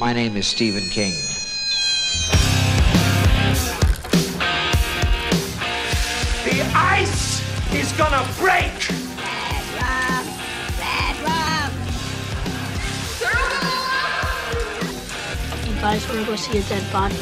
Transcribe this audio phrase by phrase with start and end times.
[0.00, 1.12] My name is Stephen King.
[6.42, 7.42] The ice
[7.74, 8.72] is gonna break!
[9.18, 10.24] Bad rum!
[10.78, 11.72] Bad rum!
[15.68, 17.16] You guys want to go see a dead body?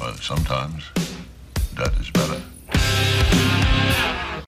[0.00, 0.84] Well, sometimes
[1.74, 2.40] that is better.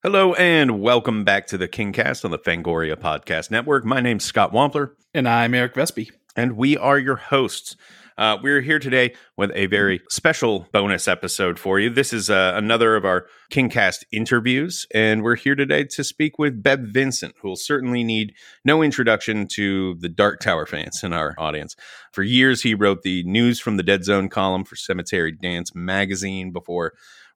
[0.05, 3.85] Hello and welcome back to the Kingcast on the Fangoria Podcast Network.
[3.85, 6.13] My name's Scott Wampler, And I'm Eric Vespe.
[6.37, 7.77] And we are your hosts.
[8.19, 11.89] Uh, we're here today with a very special bonus episode for you.
[11.89, 16.63] This is uh, another of our Kingcast interviews, and we're here today to speak with
[16.63, 21.35] Bev Vincent, who will certainly need no introduction to the Dark Tower fans in our
[21.39, 21.75] audience.
[22.13, 26.53] For years, he wrote the News from the Dead Zone column for Cemetery Dance magazine
[26.53, 26.93] before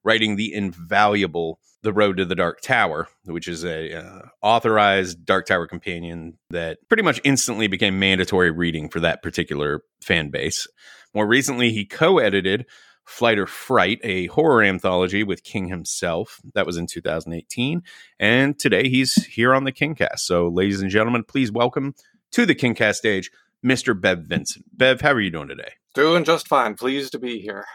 [0.07, 5.45] writing the invaluable The Road to the Dark Tower, which is a uh, authorized Dark
[5.45, 10.65] Tower companion that pretty much instantly became mandatory reading for that particular fan base.
[11.13, 12.65] More recently, he co-edited
[13.03, 16.39] Flight or Fright, a horror anthology with King himself.
[16.53, 17.81] That was in 2018.
[18.17, 20.19] And today he's here on the Kingcast.
[20.19, 21.95] So, ladies and gentlemen, please welcome
[22.31, 23.29] to the Kingcast stage,
[23.63, 23.99] Mr.
[23.99, 24.65] Bev Vincent.
[24.71, 25.73] Bev, how are you doing today?
[25.93, 26.75] Doing just fine.
[26.75, 27.65] Pleased to be here.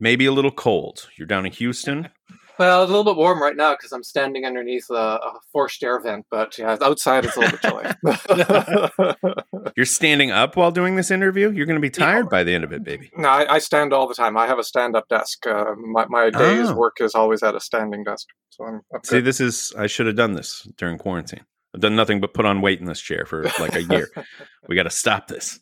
[0.00, 1.08] Maybe a little cold.
[1.16, 2.08] You're down in Houston.
[2.58, 5.80] Well, it's a little bit warm right now because I'm standing underneath a, a forced
[5.84, 7.62] air vent, but yeah, outside it's a little bit
[9.06, 9.14] chilly.
[9.76, 11.52] You're standing up while doing this interview.
[11.52, 13.12] You're going to be tired by the end of it, baby.
[13.16, 14.36] no, I, I stand all the time.
[14.36, 15.46] I have a stand-up desk.
[15.46, 16.74] Uh, my my day's Oh.
[16.74, 20.16] work is always at a standing desk, so I'm, See, this is, I should have
[20.16, 21.44] done this during quarantine.
[21.76, 24.08] I've done nothing but put on weight in this chair for like a year.
[24.68, 25.60] we got to stop this.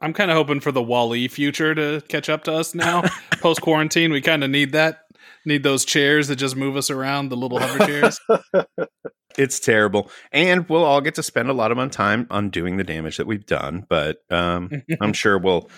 [0.00, 3.02] I'm kind of hoping for the WALL-E future to catch up to us now.
[3.40, 5.04] Post quarantine, we kind of need that.
[5.44, 8.20] Need those chairs that just move us around, the little hover chairs.
[9.38, 10.10] It's terrible.
[10.32, 13.26] And we'll all get to spend a lot of our time undoing the damage that
[13.26, 13.86] we've done.
[13.88, 15.70] But um, I'm sure we'll,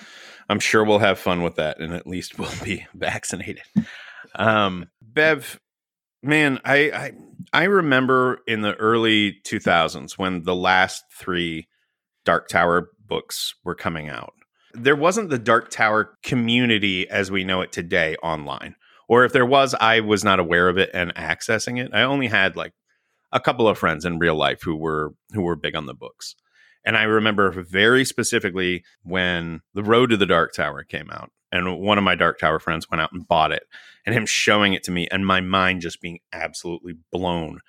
[0.48, 1.78] I'm sure we'll have fun with that.
[1.78, 3.62] And at least we'll be vaccinated.
[4.34, 5.60] Um, Bev,
[6.22, 7.12] man, I, I,
[7.52, 11.68] I remember in the early 2000s when the last three
[12.24, 14.32] Dark Tower books were coming out.
[14.72, 18.76] There wasn't the Dark Tower community as we know it today online.
[19.08, 21.90] Or if there was, I was not aware of it and accessing it.
[21.92, 22.72] I only had like
[23.32, 26.36] a couple of friends in real life who were who were big on the books.
[26.84, 31.30] And I remember very specifically when The Road to the Dark Tower came out.
[31.52, 33.64] And one of my Dark Tower friends went out and bought it
[34.06, 37.60] and him showing it to me and my mind just being absolutely blown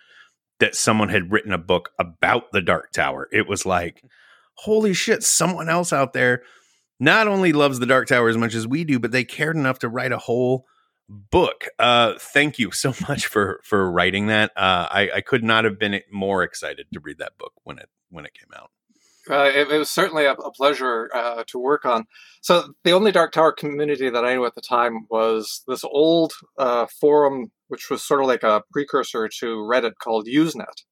[0.60, 3.28] that someone had written a book about the Dark Tower.
[3.32, 4.04] It was like,
[4.62, 6.44] holy shit, someone else out there
[7.00, 9.80] not only loves the Dark Tower as much as we do, but they cared enough
[9.80, 10.66] to write a whole
[11.10, 11.66] book.
[11.80, 14.52] Uh, thank you so much for for writing that.
[14.56, 17.90] Uh, I, I could not have been more excited to read that book when it
[18.10, 18.70] when it came out.
[19.30, 22.06] Uh, it, it was certainly a, a pleasure uh, to work on.
[22.42, 26.34] So the only Dark Tower community that I knew at the time was this old
[26.58, 30.84] uh, forum, which was sort of like a precursor to Reddit called Usenet.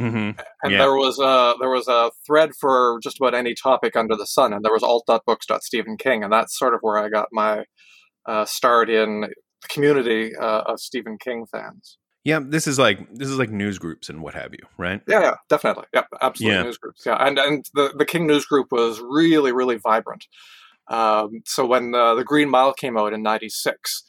[0.00, 0.16] Mm-hmm.
[0.64, 0.78] and Yeah.
[0.78, 4.52] there was a there was a thread for just about any topic under the sun,
[4.52, 7.64] and there was alt.books.stephen King, and that's sort of where I got my
[8.26, 11.98] uh, start in the community uh, of Stephen King fans.
[12.24, 15.00] Yeah, this is like this is like news groups and what have you, right?
[15.06, 16.62] Yeah, yeah, definitely, yeah, absolutely, Yeah.
[16.64, 20.24] news groups, yeah, and and the the King news group was really really vibrant.
[20.88, 24.04] Um, so when uh, the Green Mile came out in '96.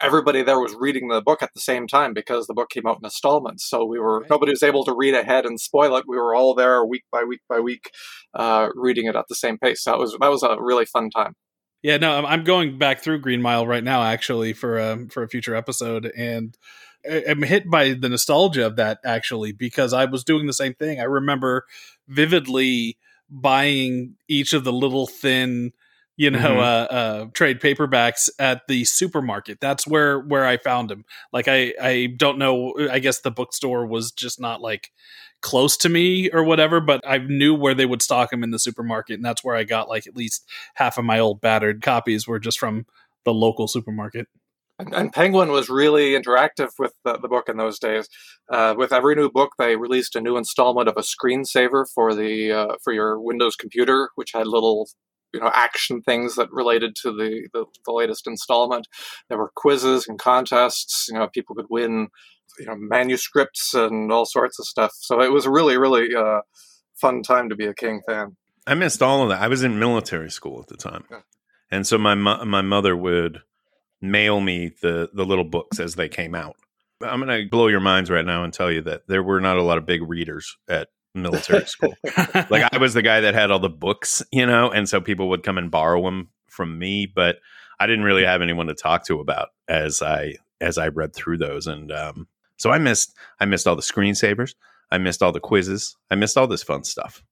[0.00, 2.98] Everybody there was reading the book at the same time because the book came out
[3.00, 3.68] in installments.
[3.68, 4.30] So we were Right.
[4.30, 6.04] nobody was able to read ahead and spoil it.
[6.06, 7.90] We were all there week by week by week,
[8.34, 9.82] uh, reading it at the same pace.
[9.82, 11.34] So that was that was a really fun time.
[11.82, 15.28] Yeah, no, I'm- going back through Green Mile right now, actually, for um, for a
[15.28, 16.56] future episode, and
[17.08, 21.00] I'm hit by the nostalgia of that actually because I was doing the same thing.
[21.00, 21.64] I remember
[22.08, 22.98] vividly
[23.30, 25.72] buying each of the little thin,
[26.18, 26.58] you know, Mhm.
[26.58, 29.60] uh, uh, trade paperbacks at the supermarket.
[29.60, 31.04] That's where where I found them.
[31.32, 32.74] Like I I don't know.
[32.90, 34.90] I guess the bookstore was just not like
[35.40, 38.58] close to me or whatever, but I knew where they would stock them in the
[38.58, 40.44] supermarket, and that's where I got like at least
[40.74, 42.86] half of my old battered copies were just from
[43.24, 44.26] the local supermarket.
[44.80, 48.08] And, and Penguin was really interactive with the, the book in those days.
[48.50, 52.52] Uh, with every new book, they released a new installment of a screensaver for the
[52.52, 54.88] uh, for your Windows computer, which had little
[55.32, 58.86] you know action things that related to the, the the latest installment.
[59.28, 61.06] There were quizzes and contests.
[61.08, 62.08] You know, people could win
[62.58, 64.92] you know manuscripts and all sorts of stuff.
[64.94, 66.40] So it was a really really uh,
[67.00, 68.36] fun time to be a King fan.
[68.66, 69.40] I missed all of that.
[69.40, 71.20] I was in military school at the time, Yeah.
[71.70, 73.42] and so my mo- my mother would
[74.00, 76.56] mail me the the little books as they came out.
[77.00, 79.56] I'm going to blow your minds right now and tell you that there were not
[79.56, 81.94] a lot of big readers at military school.
[82.50, 85.28] like I was the guy that had all the books, you know, and so people
[85.30, 87.38] would come and borrow them from me, but
[87.80, 91.38] I didn't really have anyone to talk to about as I as I read through
[91.38, 94.54] those, and um, so I missed I missed all the screensavers,
[94.90, 97.22] I missed all the quizzes, I missed all this fun stuff.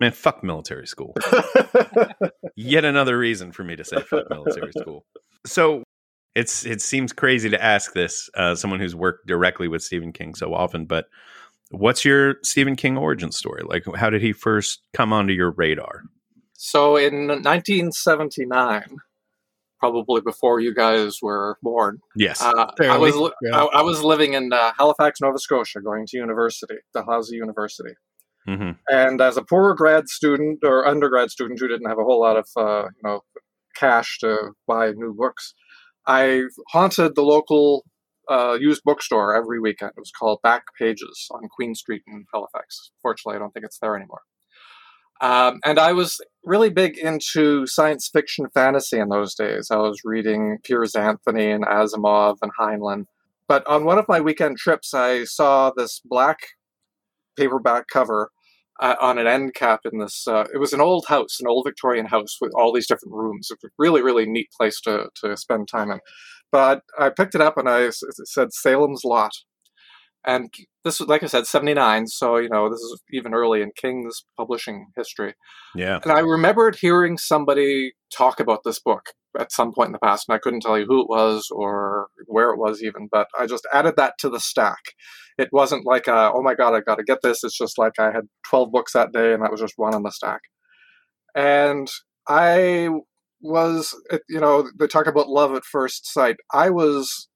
[0.00, 1.14] Man, fuck military school.
[2.56, 5.04] Yet another reason for me to say fuck military school.
[5.44, 5.82] So
[6.34, 10.34] it's it seems crazy to ask this, uh, someone who's worked directly with Stephen King
[10.34, 11.06] so often, but
[11.70, 13.62] what's your Stephen King origin story?
[13.64, 16.02] Like, how did he first come onto your radar?
[16.54, 18.96] So in 1979,
[19.80, 22.42] probably before you guys were born, Yes.
[22.42, 23.58] uh, I was li- yeah.
[23.62, 27.94] I, I was living in uh, Halifax, Nova Scotia, going to university, Dalhousie University.
[28.46, 32.20] hmm And as a poor grad student or undergrad student who didn't have a whole
[32.20, 33.20] lot of uh, you know
[33.76, 35.54] cash to buy new books,
[36.06, 37.84] I haunted the local
[38.28, 39.92] uh, used bookstore every weekend.
[39.96, 42.90] It was called Back Pages on Queen Street in Halifax.
[43.02, 44.22] Fortunately, I don't think it's there anymore.
[45.20, 49.68] Um, and I was really big into science fiction fantasy in those days.
[49.70, 53.06] I was reading Piers Anthony and Asimov and Heinlein.
[53.48, 56.38] But on one of my weekend trips, I saw this black
[57.36, 58.30] paperback cover
[58.80, 60.28] uh, on an end cap in this.
[60.28, 63.48] Uh, it was an old house, an old Victorian house with all these different rooms.
[63.50, 65.98] It was a really, really neat place to, to spend time in.
[66.50, 69.32] But I picked it up and I said Salem's Lot.
[70.26, 70.52] And
[70.84, 72.06] this was, like I said, 79.
[72.08, 75.34] So, you know, this is even early in King's publishing history.
[75.74, 76.00] Yeah.
[76.02, 80.28] And I remembered hearing somebody talk about this book at some point in the past,
[80.28, 83.46] and I couldn't tell you who it was or where it was even, but I
[83.46, 84.80] just added that to the stack.
[85.38, 87.44] It wasn't like, a, oh my God, I got to get this.
[87.44, 90.02] It's just like I had 12 books that day, and that was just one on
[90.02, 90.40] the stack.
[91.34, 91.88] And
[92.28, 92.88] I
[93.40, 93.94] was,
[94.28, 96.36] you know, they talk about love at first sight.
[96.52, 97.28] I was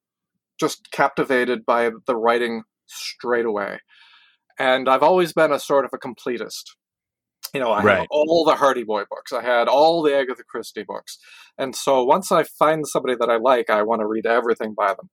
[0.58, 3.80] just captivated by the writing straight away.
[4.58, 6.64] And I've always been a sort of a completist.
[7.54, 9.32] You know, I had all the Hardy Boy books.
[9.32, 11.18] I had all the Agatha Christie books.
[11.58, 14.88] And so once I find somebody that I like, I want to read everything by
[14.94, 15.10] them.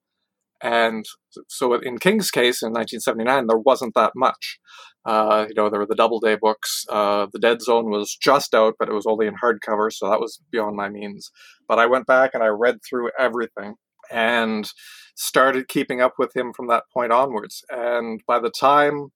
[0.62, 1.06] And
[1.48, 4.60] so in King's case in 1979, there wasn't that much.
[5.06, 6.86] Uh, you know, there were the Doubleday books.
[6.90, 10.20] Uh, the Dead Zone was just out, but it was only in hardcover, so that
[10.20, 11.32] was beyond my means.
[11.68, 13.76] But I went back and I read through everything
[14.12, 14.70] and
[15.16, 17.64] started keeping up with him from that point onwards.
[17.70, 19.08] And by the time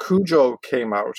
[0.00, 1.14] Cujo came out,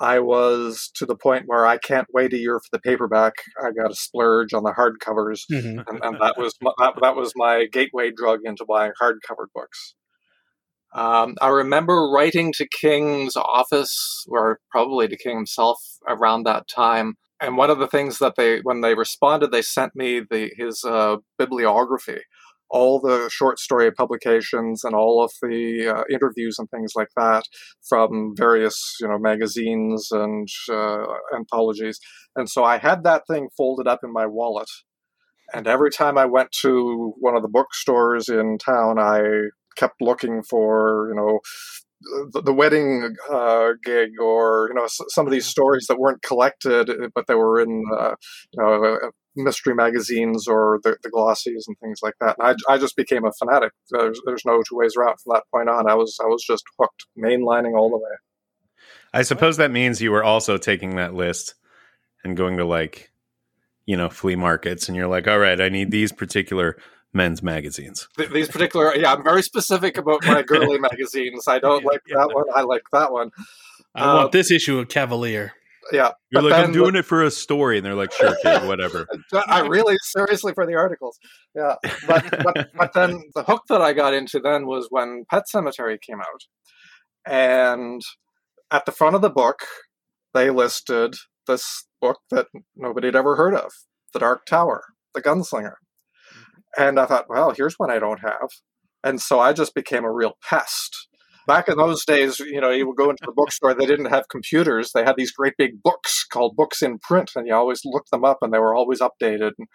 [0.00, 3.34] I was to the point where I can't wait a year for the paperback.
[3.62, 5.84] I got a splurge on the hardcovers, Mhm.
[5.88, 9.94] and, and that was my, that, that was my gateway drug into buying hardcover books.
[10.94, 17.14] Um, I remember writing to King's office, or probably to King himself, around that time.
[17.40, 20.84] And one of the things that they, when they responded, they sent me the his
[20.84, 22.20] uh, bibliography,
[22.70, 27.42] all the short story publications and all of the uh, interviews and things like that
[27.88, 31.98] from various, you know, magazines and uh, anthologies.
[32.36, 34.70] And so I had that thing folded up in my wallet.
[35.52, 39.20] And every time I went to one of the bookstores in town, I
[39.76, 41.40] kept looking for, you know,
[42.32, 46.22] the, the wedding uh, gig or, you know, s- some of these stories that weren't
[46.22, 48.14] collected, uh, but they were in, uh,
[48.52, 52.36] you know, uh, mystery magazines or the, the glossies and things like that.
[52.38, 53.72] And I, I just became a fanatic.
[53.90, 55.90] There's, there's no two ways around from that point on.
[55.90, 58.16] I was, I was just hooked, mainlining all the way.
[59.12, 61.54] I suppose that means you were also taking that list
[62.22, 63.10] and going to like,
[63.86, 66.78] you know, flea markets, and you're like, all right, I need these particular
[67.14, 68.08] men's magazines.
[68.32, 71.46] These particular, yeah, I'm very specific about my girly magazines.
[71.48, 72.44] I don't like that one.
[72.54, 73.30] I like that one.
[73.94, 75.52] I Uh, want this issue of Cavalier.
[75.92, 78.34] Yeah, You're But like, I'm then- doing it for a story, and they're like, sure,
[78.42, 79.06] kid, whatever.
[79.46, 81.18] I really seriously for the articles.
[81.54, 81.74] Yeah,
[82.06, 86.00] but, but but then the hook that I got into then was when Pet Sematary
[86.00, 86.44] came out,
[87.26, 88.00] and
[88.70, 89.60] at the front of the book
[90.32, 91.14] they listed
[91.46, 93.70] this book that nobody had ever heard of,
[94.14, 95.74] The Dark Tower, The Gunslinger,
[96.78, 98.50] and I thought, well, here's one I don't have,
[99.02, 101.08] and so I just became a real pest.
[101.46, 104.30] Back in those days, you know, you would go into the bookstore, they didn't have
[104.30, 104.92] computers.
[104.92, 108.24] They had these great big books called books in print, and you always looked them
[108.24, 109.50] up and they were always updated.
[109.58, 109.68] And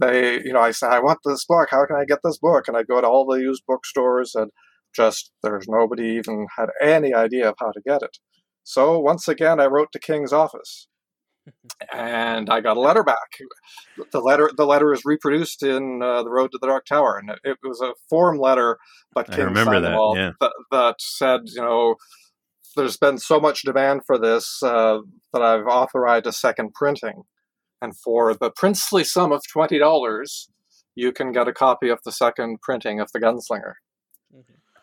[0.00, 1.68] they, you know, I said, I want this book.
[1.70, 2.66] How can I get this book?
[2.66, 4.50] And I'd go to all the used bookstores and
[4.94, 8.16] just there's nobody even had any idea of how to get it.
[8.64, 10.88] So once again, I wrote to King's office.
[11.92, 13.38] And I got a letter back.
[14.12, 17.30] The letter, the letter is reproduced in uh, the Road to the Dark Tower, and
[17.30, 18.78] it, it was a form letter,
[19.12, 20.30] but I King remember signed that, yeah.
[20.40, 21.96] that, that said, you know,
[22.76, 24.98] there's been so much demand for this uh,
[25.32, 27.22] that I've authorized a second printing,
[27.80, 30.48] and for the princely sum of twenty dollars,
[30.94, 33.74] you can get a copy of the second printing of the Gunslinger.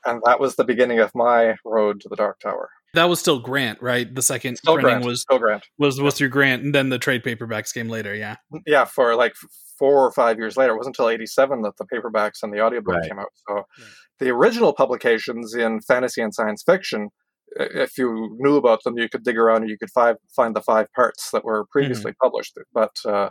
[0.06, 2.70] And that was the beginning of my road to the Dark Tower.
[2.96, 4.14] That was still Grant, right?
[4.14, 5.06] The second Still printing Grant.
[5.06, 5.64] was Still Grant.
[5.78, 8.16] was was through Grant, and then the trade paperbacks came later.
[8.16, 8.38] Yeah.
[8.66, 9.34] Yeah, for like
[9.78, 10.74] four or five years later.
[10.74, 13.08] It wasn't until 87 that the paperbacks and the audiobook Right.
[13.10, 13.30] came out.
[13.48, 13.64] So
[14.20, 17.10] the original publications in fantasy and science fiction,
[17.56, 20.62] if you knew about them, you could dig around and you could five, find the
[20.62, 22.58] five parts that were previously published.
[22.74, 23.30] But uh,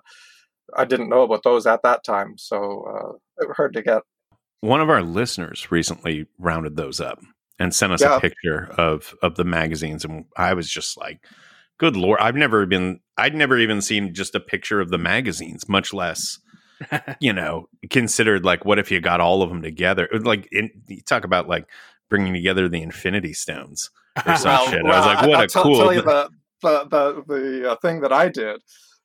[0.76, 2.34] I didn't know about those at that time.
[2.38, 4.02] So uh, they were hard to get.
[4.60, 7.18] One of our listeners recently rounded those up
[7.58, 8.16] and sent us Yeah.
[8.16, 11.20] a picture of of the magazines, and I was just like,
[11.78, 15.68] "Good lord!" I've never been, I'd never even seen just a picture of the magazines,
[15.68, 16.38] much less,
[17.20, 20.08] you know, considered like, what if you got all of them together?
[20.12, 21.66] Like, in, you talk about like
[22.08, 23.90] bringing together the Infinity Stones
[24.26, 24.84] or some shit.
[24.84, 25.78] I was like, what I'll a tell- cool.
[25.78, 26.30] tell you the
[26.62, 28.60] the the, the uh, thing that I did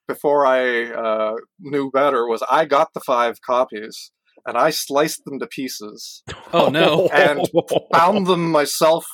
[0.07, 4.11] before I uh, knew better was I got the five copies
[4.45, 6.23] and I sliced them to pieces,
[6.53, 7.07] Oh no.
[7.07, 7.49] And
[7.91, 9.05] bound them myself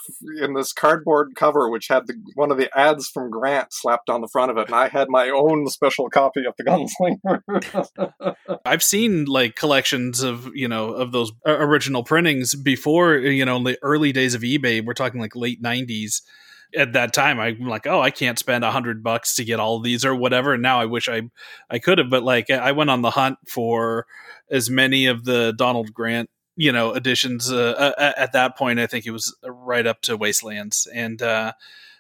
[0.41, 4.21] in this cardboard cover, which had the, one of the ads from Grant slapped on
[4.21, 8.59] the front of it, and I had my own special copy of the Gunslinger.
[8.65, 13.55] I've seen like collections of you know of those uh, original printings before you know
[13.57, 14.83] in the early days of eBay.
[14.83, 16.21] We're talking like late '90s.
[16.75, 19.79] At that time, I'm like, oh, I can't spend a hundred bucks to get all
[19.79, 20.53] these or whatever.
[20.53, 21.23] And now I wish I
[21.69, 24.05] I could have, but like I went on the hunt for
[24.51, 27.51] as many of the Donald Grant you know editions.
[27.51, 31.53] Uh, uh, at that point, I think it was right up to Wastelands, and uh,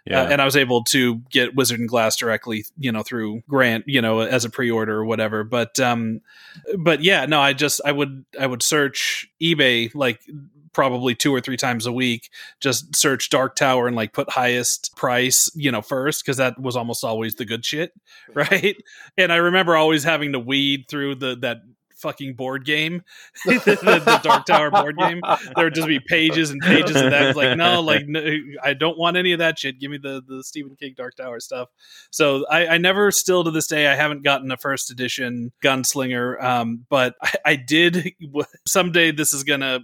[0.05, 0.21] yeah.
[0.21, 3.85] uh, and I was able to get Wizard and Glass directly, you know, through Grant,
[3.87, 5.45] you know, as a pre-order or whatever.
[5.45, 6.19] But um,
[6.77, 10.21] but yeah, no, I just I would I would search eBay like
[10.73, 14.95] probably two or three times a week just search dark tower and like put highest
[14.95, 17.93] price you know first because that was almost always the good shit
[18.33, 18.75] right?
[19.17, 21.61] And i remember always having to weed through the that
[21.99, 23.03] fucking board game
[23.45, 25.21] the, the, dark tower board game
[25.55, 27.35] there would just be pages and pages of that.
[27.35, 28.23] Like, no, like no,
[28.63, 29.79] I don't want any of that shit.
[29.79, 31.69] Give me the the Stephen King Dark Tower stuff.
[32.11, 36.41] So I, I never, still to this day, I haven't gotten a first edition Gunslinger.
[36.41, 38.13] Um, but I, I did.
[38.67, 39.79] Someday this is gonna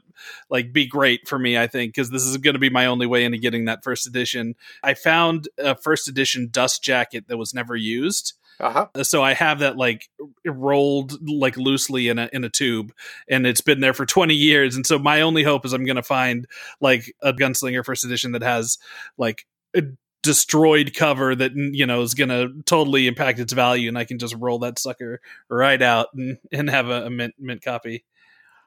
[0.49, 1.57] like be great for me.
[1.57, 4.55] I think because this is gonna be my only way into getting that first edition.
[4.83, 9.03] I found a first edition dust jacket that was never used uh-huh.
[9.03, 10.09] so I have that like
[10.45, 12.93] rolled like loosely in a in a tube,
[13.27, 14.75] and it's been there for twenty years.
[14.75, 16.47] And so my only hope is I'm going to find
[16.79, 18.77] like a Gunslinger First Edition that has
[19.17, 19.45] like
[19.75, 19.83] a
[20.23, 24.17] destroyed cover that you know is going to totally impact its value, and I can
[24.17, 28.05] just roll that sucker right out and and have a, a mint mint copy.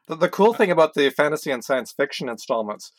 [0.06, 2.92] The, the cool thing about the fantasy and science fiction installments,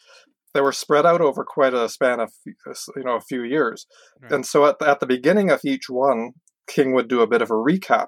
[0.53, 3.87] they were spread out over quite a span of you know a few years,
[4.21, 4.31] Right.
[4.31, 6.33] and so at the, at the beginning of each one,
[6.69, 8.07] King would do a bit of a recap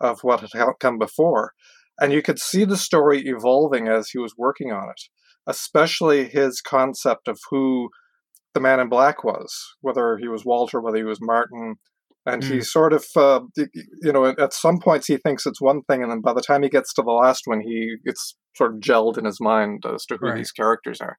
[0.00, 1.52] of what had come before,
[2.00, 5.02] and you could see the story evolving as he was working on it,
[5.46, 7.88] especially his concept of who
[8.54, 11.76] the Man in Black was, whether he was Walter, whether he was Martin.
[12.26, 13.40] And he sort of, uh,
[14.00, 16.62] you know, at- some points he thinks it's one thing, and then by the time
[16.62, 20.06] he gets to the last one, he it's sort of gelled in his mind as
[20.06, 20.36] to who Right.
[20.36, 21.18] these characters are.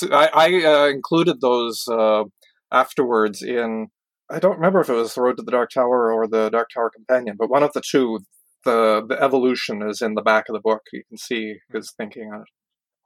[0.00, 2.24] So I, I uh, included those uh,
[2.72, 3.88] afterwards in.
[4.30, 6.68] I don't remember if it was the Road to the Dark Tower or the Dark
[6.74, 8.20] Tower Companion, but one of the two.
[8.64, 10.82] The the evolution is in the back of the book.
[10.92, 12.48] You can see his thinking on it.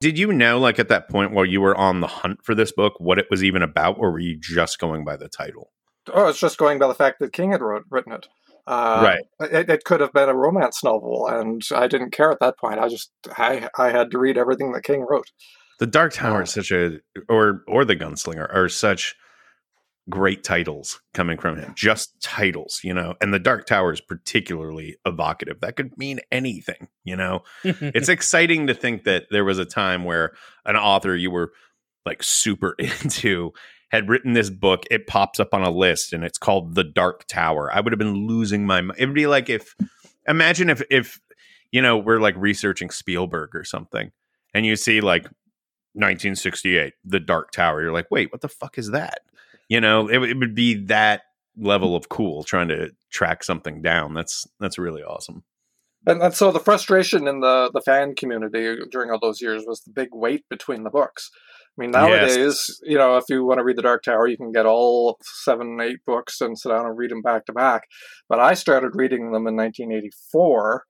[0.00, 2.72] Did you know, like at that point while you were on the hunt for this
[2.72, 5.70] book, what it was even about, or were you just going by the title?
[6.12, 8.26] Oh, it's just going by the fact that King had wrote, written it.
[8.66, 9.52] Uh, right.
[9.52, 12.80] It, it could have been a romance novel, and I didn't care at that point.
[12.80, 15.26] I just I I had to read everything that King wrote.
[15.80, 16.42] The Dark Tower Oh.
[16.44, 16.98] is such a,
[17.28, 19.16] or or the Gunslinger are such
[20.10, 21.72] great titles coming from him.
[21.76, 23.14] Just titles, you know.
[23.20, 25.60] And the Dark Tower is particularly evocative.
[25.60, 27.42] That could mean anything, you know.
[27.62, 30.32] it's exciting to think that there was a time where
[30.64, 31.52] an author you were
[32.04, 33.52] like super into
[33.90, 34.84] had written this book.
[34.90, 37.70] It pops up on a list and it's called The Dark Tower.
[37.72, 38.98] I would have been losing my mind.
[38.98, 39.74] It'd be like if
[40.26, 41.20] imagine if if
[41.70, 44.10] you know we're like researching Spielberg or something,
[44.54, 45.24] and you see like
[45.94, 47.82] 1968, The Dark Tower.
[47.82, 49.20] You're like, wait, what the fuck is that?
[49.72, 51.22] You know, it, it would be that
[51.56, 54.12] level of cool trying to track something down.
[54.12, 55.44] That's that's really awesome.
[56.06, 59.80] And, and so the frustration in the, the fan community during all those years was
[59.80, 61.30] the big wait between the books.
[61.32, 62.02] I mean, Yes.
[62.36, 65.16] nowadays, you know, if you want to read The Dark Tower, you can get all
[65.22, 67.84] seven, eight books and sit down and read them back to back.
[68.28, 70.84] But I started reading them in 1984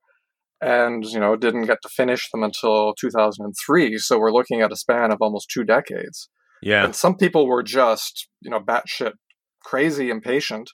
[0.59, 3.97] and, you know, didn't get to finish them until 2003.
[3.99, 6.27] So we're looking at a span of almost two decades.
[6.63, 6.85] Yeah.
[6.85, 9.13] And some people were just, you know, batshit
[9.63, 10.69] crazy impatient.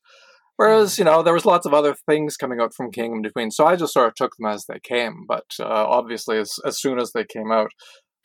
[0.57, 3.49] Whereas, you know, there was lots of other things coming out from King in between.
[3.49, 5.23] So I just sort of took them as they came.
[5.25, 7.71] But uh, obviously, as, as soon as they came out,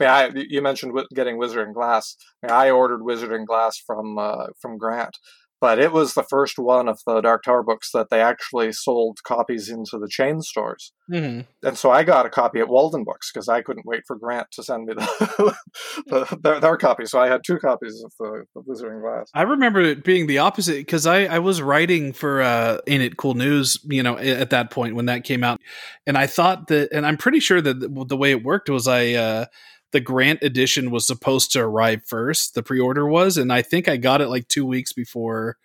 [0.00, 2.16] I, I you mentioned getting Wizard and Glass.
[2.42, 5.16] I, mean, I ordered Wizard and Glass from uh, from Grant,
[5.64, 9.20] but it was the first one of the Dark Tower books that they actually sold
[9.26, 10.92] copies into the chain stores.
[11.08, 14.14] hmm And so I got a copy at Walden Books because I couldn't wait for
[14.14, 15.54] Grant to send me the,
[16.08, 17.06] the their, their copy.
[17.06, 19.30] So I had two copies of the, the Wizard and Glass.
[19.32, 23.16] I remember it being the opposite because I, I was writing for uh, Ain't It
[23.16, 25.62] Cool News, you know, at that point when that came out,
[26.06, 28.86] and I thought that, and I'm pretty sure that the, the way it worked was
[28.86, 29.46] I uh,
[29.94, 33.96] the Grant edition was supposed to arrive first, the pre-order was, and I think I
[33.96, 35.56] got it like two weeks before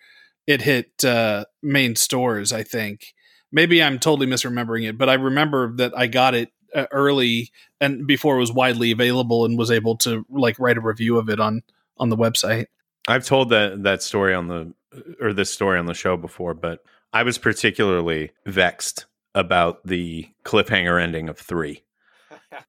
[0.46, 2.52] it hit uh, main stores.
[2.52, 3.12] I think
[3.50, 8.06] maybe I'm totally misremembering it, but I remember that I got it uh, early and
[8.06, 11.40] before it was widely available and was able to like write a review of it
[11.40, 11.62] on
[11.98, 12.66] on the website.
[13.08, 14.72] I've told that that story on the
[15.20, 21.02] or this story on the show before, but I was particularly vexed about the cliffhanger
[21.02, 21.82] ending of three.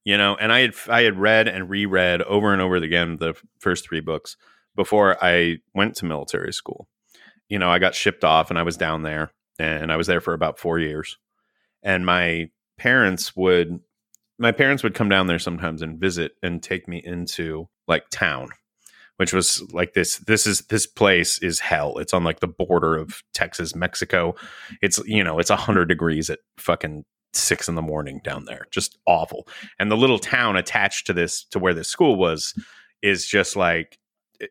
[0.03, 3.35] You know, and I had I had read and reread over and over again the
[3.59, 4.37] first three books
[4.75, 6.87] before I went to military school.
[7.49, 10.21] You know, I got shipped off and I was down there and I was there
[10.21, 11.17] for about four years.
[11.83, 13.79] And my parents would
[14.39, 18.49] my parents would come down there sometimes and visit and take me into like town
[19.17, 22.95] which was like this this is this place is hell it's on like the border
[22.95, 24.33] of texas mexico
[24.81, 28.67] it's you know it's 100 degrees at fucking six in the morning down there.
[28.71, 29.47] Just awful.
[29.79, 32.53] And the little town attached to this to where this school was
[33.01, 33.97] is just like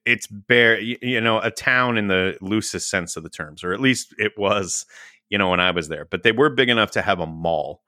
[0.07, 3.81] it's bare you, know a town in the loosest sense of the terms or at
[3.81, 4.87] least it was
[5.31, 6.05] you know when i was there.
[6.05, 7.83] But they were big enough to have a mall.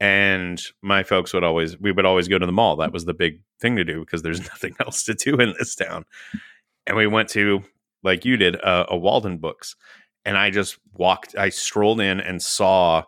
[0.00, 2.76] And my folks would always we would always go to the mall.
[2.76, 5.74] That was the big thing to do because there's nothing else to do in this
[5.74, 6.04] town.
[6.86, 7.64] And we went to
[8.04, 9.74] like you did uh, a walden books.
[10.24, 13.04] And i just walked i strolled in and saw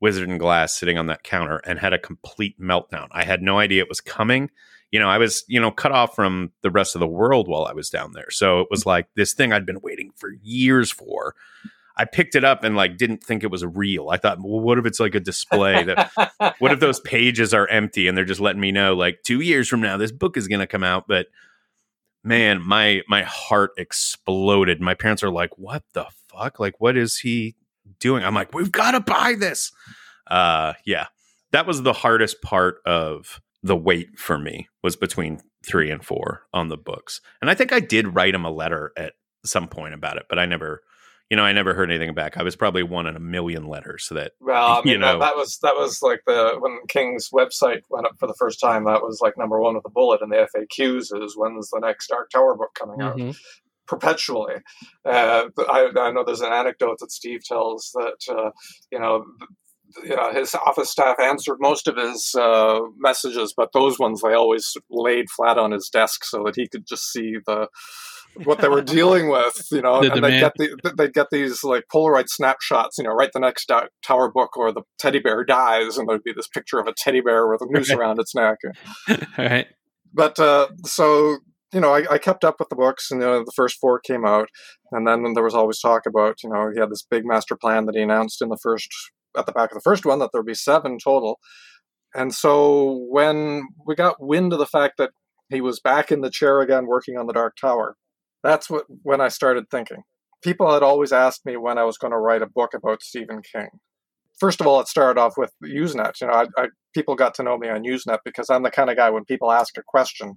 [0.00, 3.58] wizard and glass sitting on that counter and had a complete meltdown i had no
[3.58, 4.50] idea it was coming
[4.90, 7.64] you know i was you know cut off from the rest of the world while
[7.64, 10.90] i was down there so it was like this thing i'd been waiting for years
[10.90, 11.34] for
[11.96, 14.10] I picked it up and like didn't think it was real.
[14.10, 15.84] I thought, well, what if it's like a display?
[15.84, 16.10] That
[16.58, 19.68] what if those pages are empty and they're just letting me know like two years
[19.68, 21.06] from now this book is going to come out?
[21.06, 21.26] But
[22.24, 24.80] man, my my heart exploded.
[24.80, 26.58] My parents are like, what the fuck?
[26.58, 27.54] Like, what is he
[28.00, 28.24] doing?
[28.24, 29.72] I'm like, we've got to buy this.
[30.26, 31.06] Uh, yeah,
[31.52, 36.42] that was the hardest part of the wait for me was between three and four
[36.52, 39.94] on the books, and I think I did write him a letter at some point
[39.94, 40.82] about it, but I never
[41.30, 42.36] you know, I never heard anything back.
[42.36, 45.18] I was probably one in a million letters So that Well, I mean, You know.
[45.18, 48.60] that, that was that was like the when King's website went up for the first
[48.60, 48.84] time.
[48.84, 52.08] That was like number one with a bullet in the FAQs is when's the next
[52.08, 53.18] Dark Tower book coming out?
[53.86, 54.54] Perpetually.
[55.04, 58.50] Uh, I, I know there's an anecdote that Steve tells that uh,
[58.90, 59.24] you know.
[60.02, 64.32] You know, his office staff answered most of his uh, messages, but those ones they
[64.34, 67.68] always laid flat on his desk so that he could just see the
[68.42, 70.52] what they were dealing with, you know, The and they demand.
[70.58, 74.32] get the, they get these like Polaroid snapshots, you know, right the next Dark Tower
[74.32, 77.46] book or the teddy bear dies, and there'd be this picture of a teddy bear
[77.46, 77.98] with a noose Right.
[78.00, 78.58] around its neck.
[79.08, 79.66] All right.
[80.12, 81.38] But uh, so
[81.74, 83.98] you know, I, I kept up with the books, and you know, the first four
[83.98, 84.48] came out,
[84.92, 87.86] and then there was always talk about, you know, he had this big master plan
[87.86, 88.88] that he announced in the first
[89.36, 91.40] at the back of the first one that there'd be seven total.
[92.14, 95.10] And so when we got wind of the fact that
[95.50, 97.96] he was back in the chair again working on the Dark Tower,
[98.44, 100.02] that's what when I started thinking.
[100.42, 103.40] People had always asked me when I was going to write a book about Stephen
[103.40, 103.68] King.
[104.38, 106.20] First of all, it started off with Usenet.
[106.20, 108.90] You know, I, I, people got to know me on Usenet because I'm the kind
[108.90, 110.34] of guy when people ask a question,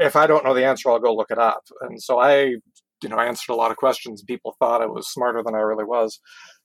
[0.00, 1.62] if I don't know the answer, I'll go look it up.
[1.80, 2.56] And so I,
[3.02, 4.22] you know, answered a lot of questions.
[4.22, 6.20] People thought I was smarter than I really was.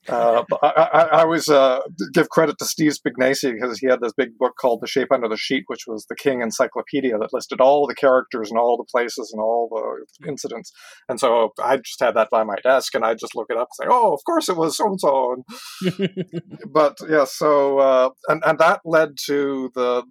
[0.08, 1.82] Uh, but I, I, I always uh,
[2.14, 5.28] give credit to Steve Spignesi because he had this big book called The Shape Under
[5.28, 8.90] the Sheet, which was the King Encyclopedia that listed all the characters and all the
[8.90, 10.72] places and all the incidents.
[11.10, 13.68] And so I just had that by my desk, and I just look it up
[13.78, 15.44] and say, "Oh, of course it was so and so."
[16.72, 20.04] But yeah, so uh, and and that led to the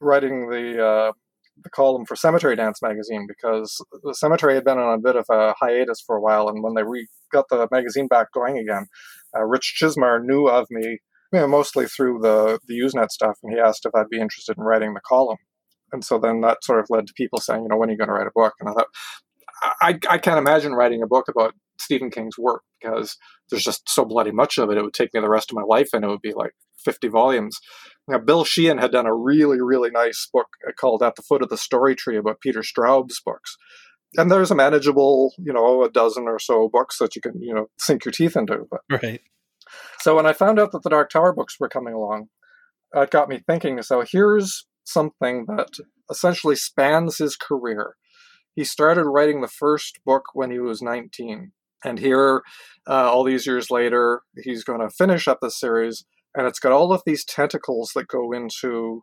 [0.00, 1.12] writing the.
[1.62, 5.24] The column for Cemetery Dance magazine because the cemetery had been on a bit of
[5.30, 8.86] a hiatus for a while, and when they re- got the magazine back going again,
[9.36, 10.98] uh, Rich Chizmar knew of me,
[11.32, 14.56] you know, mostly through the the Usenet stuff, and he asked if I'd be interested
[14.58, 15.38] in writing the column.
[15.92, 17.98] And so then that sort of led to people saying, you know, when are you
[17.98, 18.54] going to write a book?
[18.60, 18.88] And I thought,
[19.80, 23.16] I, I can't imagine writing a book about Stephen King's work because
[23.50, 24.76] there's just so bloody much of it.
[24.76, 26.52] It would take me the rest of my life, and it would be like
[26.84, 27.58] 50 volumes.
[28.08, 30.46] Now, Bill Sheehan had done a really, really nice book
[30.78, 33.56] called At the Foot of the Story Tree about Peter Straub's books.
[34.16, 37.52] And there's a manageable, you know, a dozen or so books that you can, you
[37.52, 38.66] know, sink your teeth into.
[38.70, 39.20] But Right.
[39.98, 42.28] so when I found out that the Dark Tower books were coming along,
[42.94, 43.82] it got me thinking.
[43.82, 45.70] So here's something that
[46.10, 47.96] essentially spans his career.
[48.54, 51.52] He started writing the first book when he was 19.
[51.84, 52.42] And here,
[52.88, 56.04] uh, all these years later, he's going to finish up the series,
[56.36, 59.02] and it's got all of these tentacles that go into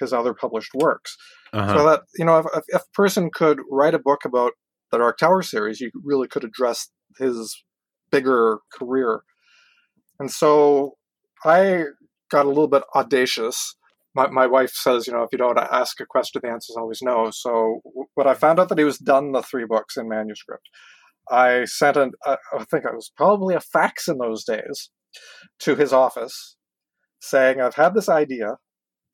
[0.00, 1.16] his other published works.
[1.52, 1.78] Uh-huh.
[1.78, 4.52] So that you know, if, if a person could write a book about
[4.90, 7.64] the Dark Tower series, you really could address his
[8.10, 9.22] bigger career.
[10.18, 10.96] And so
[11.44, 11.84] I
[12.30, 13.76] got a little bit audacious.
[14.16, 16.76] My, my wife says, you know, if you don't ask a question, the answer is
[16.76, 17.30] always no.
[17.32, 17.80] So
[18.14, 20.68] when I found out that he was done the three books in manuscript,
[21.30, 22.36] I sent an, I
[22.70, 24.90] think it was probably a fax in those days
[25.60, 26.56] to his office
[27.24, 28.58] saying, I've had this idea.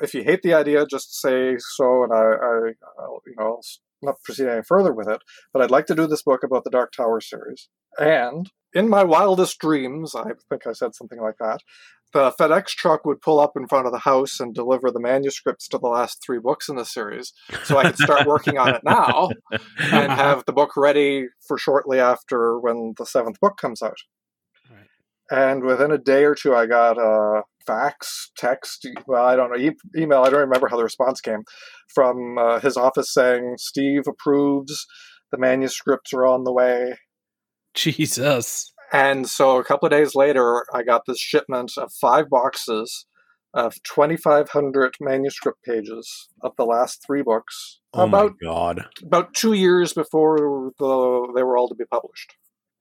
[0.01, 3.62] If you hate the idea, just say so, and I, I I'll, you know, I'll
[4.03, 5.20] not proceed any further with it.
[5.53, 7.68] But I'd like to do this book about the Dark Tower series.
[7.99, 11.61] And in my wildest dreams, I think I said something like that,
[12.12, 15.68] the FedEx truck would pull up in front of the house and deliver the manuscripts
[15.68, 17.33] to the last three books in the series.
[17.64, 19.61] So I could start working on it now and
[20.12, 23.99] have the book ready for shortly after when the seventh book comes out.
[25.31, 29.59] And within a day or two, I got a fax, text, well, I don't know,
[29.59, 31.45] e- email, I don't remember how the response came,
[31.95, 34.87] from uh, his office saying, Steve approves,
[35.31, 36.95] the manuscripts are on the way.
[37.75, 38.73] Jesus.
[38.93, 43.07] And so a couple of days later, I got this shipment of five boxes
[43.55, 48.87] of 2,500 manuscript pages of the last three books, oh about my god.
[49.03, 52.35] about two years before the, they were all to be published.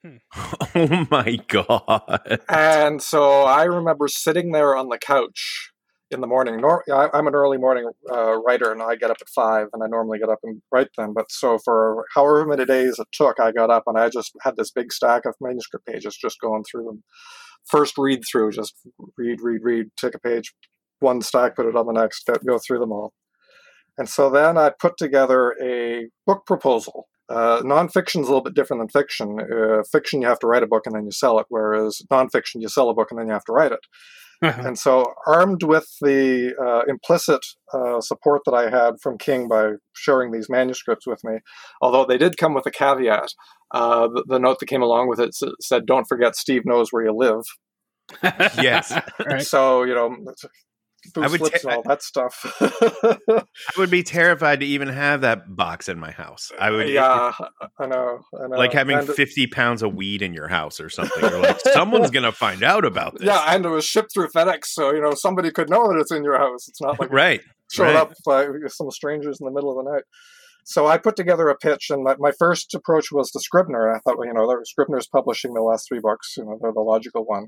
[0.76, 2.42] Oh my god.
[2.48, 5.72] And so I remember sitting there on the couch
[6.12, 6.58] in the morning.
[6.62, 9.84] Nor- I, I'm an early morning uh, writer, and I get up at five, and
[9.84, 11.14] I normally get up and write them.
[11.14, 14.56] But so for however many days it took, I got up and I just had
[14.58, 17.04] this big stack of manuscript pages, just going through them.
[17.66, 18.76] First read through, just
[19.18, 20.54] read, read, read, take a page,
[21.00, 23.14] one stack, put it on the next, go- go through them all.
[23.98, 27.08] And so then I put together a book proposal.
[27.30, 29.38] Uh, nonfiction is a little bit different than fiction.
[29.40, 32.56] Uh, fiction, you have to write a book and then you sell it, whereas nonfiction,
[32.56, 33.86] you sell a book and then you have to write it.
[34.42, 39.74] And so, armed with the uh, implicit uh, support that I had from King by
[39.94, 41.40] sharing these manuscripts with me,
[41.82, 43.34] although they did come with a caveat,
[43.72, 47.04] uh, the, the note that came along with it said, "Don't forget, Steve knows where
[47.04, 47.44] you live."
[48.62, 48.92] Yes.
[49.20, 49.42] Right.
[49.42, 50.48] So you know, I
[51.14, 52.56] boost would slips ta- and all that stuff.
[52.62, 53.44] I
[53.78, 56.52] would be terrified to even have that box in my house.
[56.60, 57.34] I would uh, yeah,
[57.80, 58.20] I know.
[58.40, 58.58] I know.
[58.58, 61.22] like having And- 50 pounds of weed in your house or something.
[61.22, 63.24] You're like, someone's to find out about this.
[63.24, 66.12] Yeah, and it was shipped through FedEx, so you know somebody could know that it's
[66.12, 66.68] in your house.
[66.68, 67.42] It's not like right.
[67.72, 67.96] showed right.
[67.96, 70.04] up by some strangers in the middle of the night.
[70.70, 73.92] So I put together a pitch, and my, my first approach was to Scribner.
[73.92, 76.82] I thought, well, you know, Scribner's publishing the last three books, you know, they're the
[76.82, 77.48] logical one.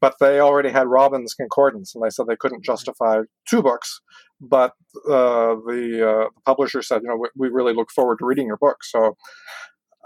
[0.00, 4.00] But they already had Robin's Concordance, and they said they couldn't justify two books.
[4.40, 4.74] But
[5.08, 8.56] uh, the, uh, publisher said, you know, we, we really look forward to reading your
[8.56, 8.84] book.
[8.84, 9.16] So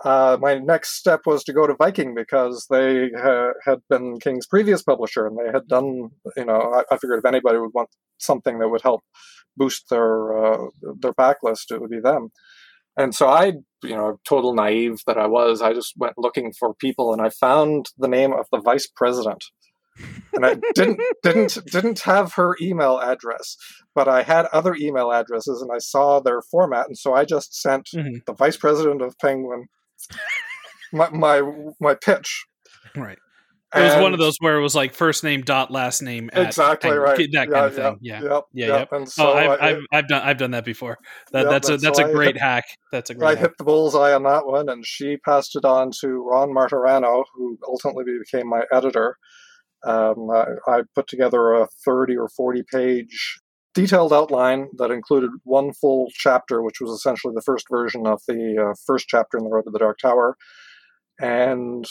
[0.02, 4.46] uh, my next step was to go to Viking because they ha- had been King's
[4.46, 7.90] previous publisher, and they had done, you know, I, I figured if anybody would want
[8.16, 9.02] something that would help
[9.56, 10.66] boost their uh,
[11.00, 12.30] their backlist, it would be them.
[12.96, 13.46] And so I,
[13.82, 17.28] you know, total naive that I was, I just went looking for people, and I
[17.30, 19.44] found the name of the vice president.
[20.32, 23.56] and I didn't didn't didn't have her email address,
[23.94, 27.54] but I had other email addresses, and I saw their format, and so I just
[27.60, 28.24] sent Mhm.
[28.26, 29.66] the vice president of Penguin
[30.92, 31.42] my my,
[31.80, 32.44] my pitch.
[32.96, 33.18] Right.
[33.74, 36.30] It was one of those where it was like first name dot last name.
[36.32, 37.98] At exactly Penguin, right That kind of thing.
[38.00, 38.22] Yeah.
[38.22, 38.78] Yep, Yeah, yep.
[38.78, 38.92] yep.
[38.92, 40.98] And so oh, I've, I, I've, I've done I've done that before.
[41.32, 42.64] That, that's a that's so a great hit- hack.
[42.92, 43.40] That's a great I hack.
[43.40, 47.58] hit the bullseye on that one, and she passed it on to Ron Martirano, who
[47.66, 49.16] ultimately became my editor.
[49.84, 53.38] Um, I, I put together a 30 or 40 page
[53.74, 58.70] detailed outline that included one full chapter, which was essentially the first version of the
[58.70, 60.36] uh, first chapter in The Road to the Dark Tower.
[61.20, 61.84] And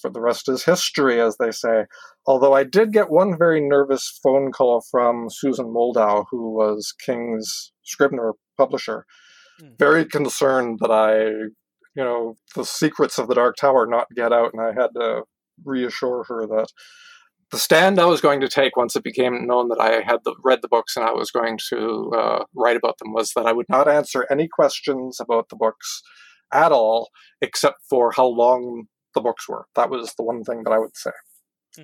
[0.00, 1.84] for the rest is history, as they say.
[2.26, 7.72] Although I did get one very nervous phone call from Susan Moldow, who was King's
[7.82, 9.06] Scribner publisher,
[9.60, 9.68] Hmm.
[9.78, 11.24] very concerned that I,
[11.94, 15.22] you know, the secrets of the Dark Tower not get out, and I had to
[15.64, 16.68] reassure her that
[17.50, 20.34] the stand I was going to take once it became known that I had the,
[20.44, 23.52] read the books and I was going to uh, write about them was that I
[23.52, 26.00] would not answer any questions about the books
[26.52, 27.10] at all,
[27.42, 29.66] except for how long the books were.
[29.76, 31.10] That was the one thing that I would say.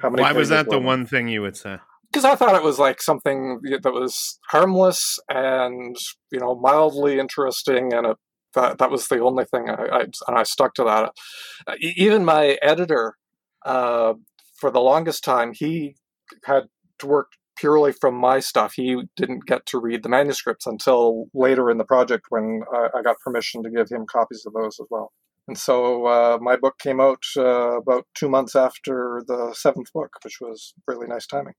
[0.01, 1.79] How many Why was that the were- one thing you would say?
[2.13, 5.97] because I thought it was like something that was harmless and
[6.31, 8.17] you know mildly interesting, and it,
[8.55, 11.13] that that was the only thing I, I and I stuck to that.
[11.81, 13.17] Even my editor,
[13.65, 14.15] uh,
[14.59, 15.97] for the longest time, he
[16.45, 16.65] had
[17.01, 18.75] to work purely from my stuff.
[18.75, 23.03] He didn't get to read the manuscripts until later in the project when I, I
[23.03, 25.13] got permission to give him copies of those as well.
[25.49, 30.11] And so uh, my book came out uh, about two months after the seventh book,
[30.25, 31.55] which was really nice timing.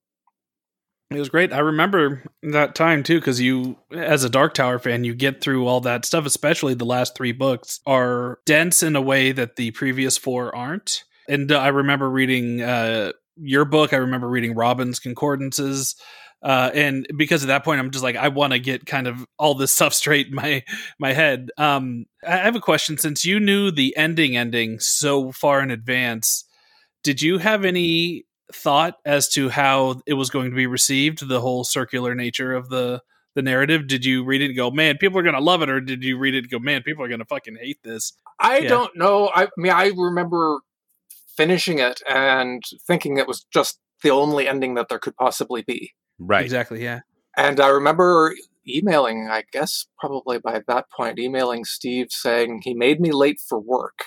[1.09, 1.53] It was great.
[1.53, 5.65] I remember that time too, because you, as a Dark Tower fan, you get through
[5.65, 9.71] all that stuff, especially the last three books are dense in a way that the
[9.71, 11.05] previous four aren't.
[11.29, 13.93] And uh, I remember reading uh, your book.
[13.93, 15.95] I remember reading Robin's concordances.
[16.47, 19.25] Uh, and because at that point, I'm just like, I want to get kind of
[19.37, 20.63] all this stuff straight in my
[20.97, 21.49] my head.
[21.57, 22.97] Um, I have a question.
[22.97, 26.45] Since you knew the ending ending so far in advance,
[27.03, 31.27] did you have any thought as to how it was going to be received?
[31.27, 33.01] The whole circular nature of the
[33.35, 33.85] the narrative.
[33.85, 36.01] Did you read it and go, man, people are going to love it, or did
[36.01, 38.13] you read it and go, man, people are going to fucking hate this?
[38.39, 38.69] I Yeah.
[38.69, 39.27] don't know.
[39.35, 40.61] I, I mean, I remember
[41.35, 45.91] finishing it and thinking it was just the only ending that there could possibly be.
[46.19, 46.43] Right.
[46.43, 46.83] Exactly.
[46.83, 47.01] Yeah.
[47.35, 48.33] And I remember
[48.67, 53.59] emailing, I guess probably by that point, emailing Steve saying he made me late for
[53.59, 54.03] work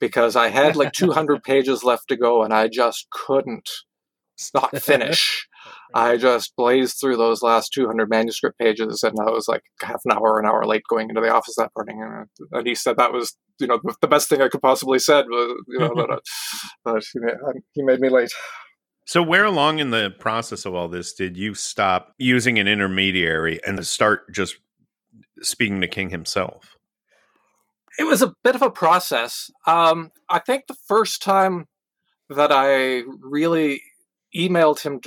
[0.00, 3.68] because I had like 200 pages left to go and I just couldn't
[4.54, 5.46] not finish.
[5.94, 10.12] I just blazed through those last 200 manuscript pages and I was like half an
[10.12, 12.02] hour, an hour late going into the office that morning.
[12.02, 14.98] And, and he said that was, you know, the, the best thing I could possibly
[14.98, 16.20] said was, you know, that, uh,
[16.92, 18.32] that he made me late.
[19.04, 23.60] So, where along in the process of all this did you stop using an intermediary
[23.66, 24.56] and start just
[25.40, 26.76] speaking to King himself?
[27.98, 29.50] it was a bit of a process.
[29.66, 31.66] Um, I think the first time
[32.30, 33.82] that I really
[34.34, 35.00] emailed him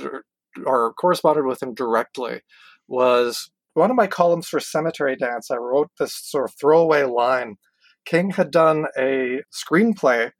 [0.64, 2.42] or corresponded with him directly
[2.86, 5.50] was one of my columns for Cemetery Dance.
[5.50, 7.56] I wrote this sort of throwaway line.
[8.04, 10.30] King had done a screenplay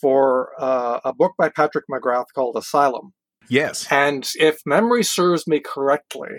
[0.00, 3.12] for uh, a book by Patrick McGrath called Asylum.
[3.48, 3.86] Yes.
[3.90, 6.30] And if memory serves me correctly,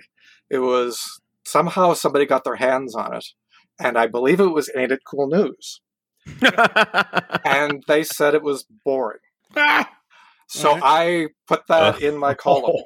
[0.50, 1.02] it was
[1.46, 3.26] somehow somebody got their hands on it.
[3.80, 5.82] And I believe it was Ain't It Cool News.
[7.46, 9.20] And they said it was boring.
[10.50, 10.80] So.
[10.82, 12.84] I put that in my column.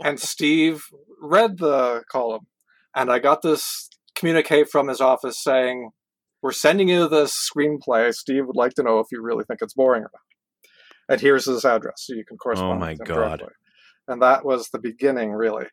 [0.00, 0.84] And Steve
[1.20, 2.46] read the column.
[2.94, 5.90] And I got this communique from his office saying,
[6.42, 8.12] We're sending you this screenplay.
[8.14, 10.20] Steve would like to know if you really think it's boring or not.
[11.08, 13.14] And here's his address so you can oh correspond Oh my with him God.
[13.38, 13.54] directly.
[14.08, 15.66] And that was the beginning, really.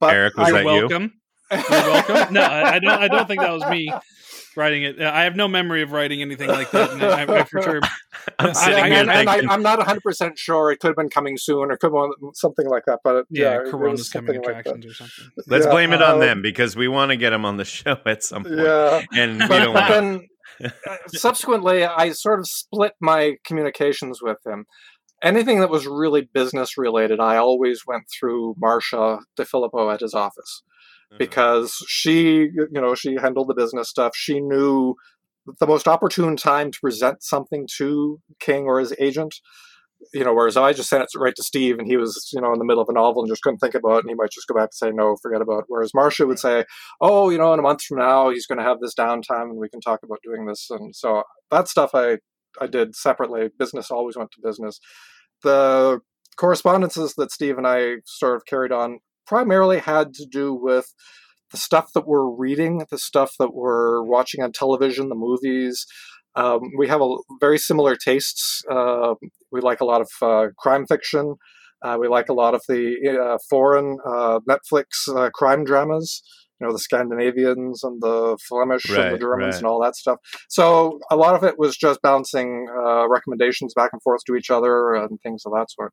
[0.00, 0.80] But Eric, was I- that You're you?
[0.88, 1.12] welcome.
[1.50, 2.34] You're welcome.
[2.34, 3.02] No, I, I don't.
[3.02, 3.88] I don't think that was me
[4.56, 5.00] writing it.
[5.00, 6.90] I have no memory of writing anything like that.
[6.90, 7.80] And I, I for sure.
[8.38, 10.70] I'm sitting I- here and, and thinking, I, am not 100% sure.
[10.72, 13.00] It could have been coming soon or could have been something like that.
[13.04, 15.24] But Yeah, yeah, Corona's coming something like attractions or something.
[15.46, 17.64] let's Yeah, blame it on uh, them because we want to get him on the
[17.76, 18.58] show at some point.
[18.58, 19.02] Yeah.
[19.12, 20.26] And we But, don't want then
[20.88, 24.66] uh, subsequently, I sort of split my communications with him.
[25.22, 30.62] Anything that was really business related, I always went through Marcia DeFilippo at his office
[31.18, 34.14] because she, you know, she handled the business stuff.
[34.14, 34.94] She knew
[35.60, 39.36] the most opportune time to present something to King or his agent.
[40.12, 42.52] You know, whereas I just sent it right to Steve, and he was, you know,
[42.52, 44.30] in the middle of a novel and just couldn't think about it, and he might
[44.30, 45.64] just go back and say no, forget about it.
[45.68, 46.64] Whereas Marcia would say,
[47.00, 49.56] "Oh, you know, in a month from now, he's going to have this downtime, and
[49.56, 52.18] we can talk about doing this." And so that stuff I
[52.60, 53.48] I did separately.
[53.58, 54.80] Business always went to business.
[55.42, 56.00] The
[56.36, 60.92] correspondences that Steve and I sort of carried on primarily had to do with
[61.50, 65.86] the stuff that we're reading, the stuff that we're watching on television, the movies.
[66.34, 68.62] Um, we have a very similar tastes.
[68.70, 69.14] Uh,
[69.50, 71.36] we like a lot of uh, crime fiction.
[71.82, 76.22] Uh, we like a lot of the uh, foreign uh, Netflix uh, crime dramas.
[76.60, 79.56] You know, the Scandinavians and the Flemish and the Germans right.
[79.56, 80.18] and all that stuff.
[80.48, 84.50] So a lot of it was just bouncing uh, recommendations back and forth to each
[84.50, 85.92] other and things of that sort.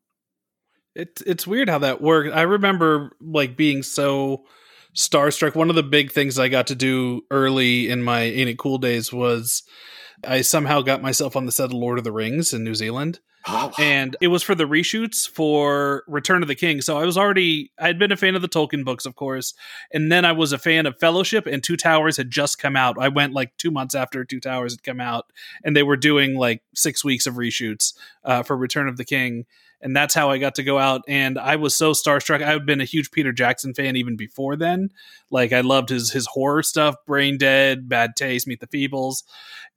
[0.95, 2.35] It's it's weird how that worked.
[2.35, 4.45] I remember like being so
[4.95, 5.55] starstruck.
[5.55, 8.77] One of the big things I got to do early in my Ain't It Cool
[8.77, 9.63] days was
[10.25, 13.19] I somehow got myself on the set of Lord of the Rings in New Zealand.
[13.79, 16.81] and it was for the reshoots for Return of the King.
[16.81, 19.53] So I was already I had been a fan of the Tolkien books, of course,
[19.91, 21.45] and then I was a fan of Fellowship.
[21.45, 22.97] And Two Towers had just come out.
[22.99, 25.25] I went like two months after Two Towers had come out,
[25.63, 29.45] and they were doing like six weeks of reshoots uh, for Return of the King.
[29.83, 31.01] And that's how I got to go out.
[31.07, 32.41] And I was so starstruck.
[32.41, 34.89] I had been a huge Peter Jackson fan even before then.
[35.29, 39.23] Like I loved his his horror stuff, Brain Dead, Bad Taste, Meet the Feebles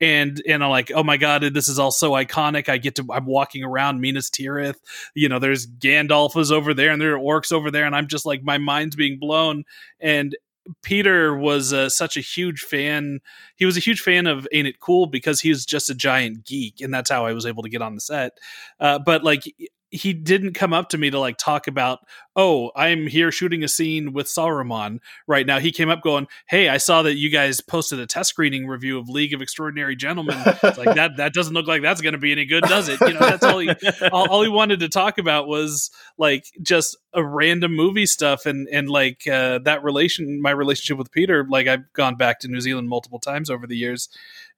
[0.01, 2.69] and and I'm like, oh my god, this is all so iconic.
[2.69, 4.77] I get to I'm walking around Minas Tirith,
[5.14, 8.07] you know, there's Gandalf is over there, and there are orcs over there, and I'm
[8.07, 9.64] just like, my mind's being blown.
[10.01, 10.37] And
[10.83, 13.21] Peter was uh, such a huge fan.
[13.55, 16.45] He was a huge fan of Ain't It Cool because he was just a giant
[16.45, 18.33] geek, and that's how I was able to get on the set.
[18.81, 19.45] Uh, but like,
[19.90, 22.01] he didn't come up to me to like talk about,
[22.35, 25.61] oh, I'm here shooting a scene with Saruman right now.
[25.61, 28.99] He came up going, Hey, I saw that you guys posted a test screening review
[28.99, 30.37] of League of Extraordinary Gentlemen.
[30.62, 33.01] It's like that that doesn't look like that's gonna be any good, does it?
[33.01, 33.70] You know, that's all he
[34.12, 38.68] all, all he wanted to talk about was like just a random movie stuff and
[38.68, 42.61] and like uh, that relation my relationship with Peter, like I've gone back to New
[42.61, 44.09] Zealand multiple times over the years.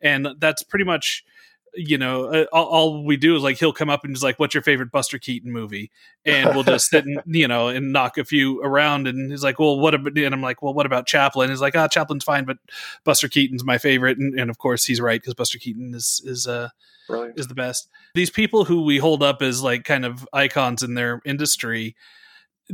[0.00, 1.24] And that's pretty much
[1.74, 4.38] you know, uh, all, all, we do is like he'll come up and he's like,
[4.38, 5.90] "What's your favorite Buster Keaton movie?"
[6.24, 9.06] And we'll just sit and you know and knock a few around.
[9.06, 11.76] And he's like, "Well, what about?" And I'm like, "Well, what about Chaplin?" He's like,
[11.76, 12.58] "Ah, oh, Chaplin's fine, but
[13.04, 16.46] Buster Keaton's my favorite." And, and of course, he's right because Buster Keaton is is
[16.46, 16.68] uh
[17.08, 17.38] Brilliant.
[17.38, 17.88] is the best.
[18.14, 21.96] These people who we hold up as like kind of icons in their industry,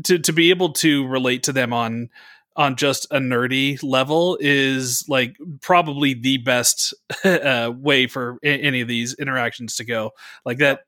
[0.05, 2.11] to to be able to relate to them on
[2.57, 8.81] on just a nerdy level is like probably the best uh, way for a- any
[8.81, 10.13] of these interactions to go.
[10.45, 10.81] Like that,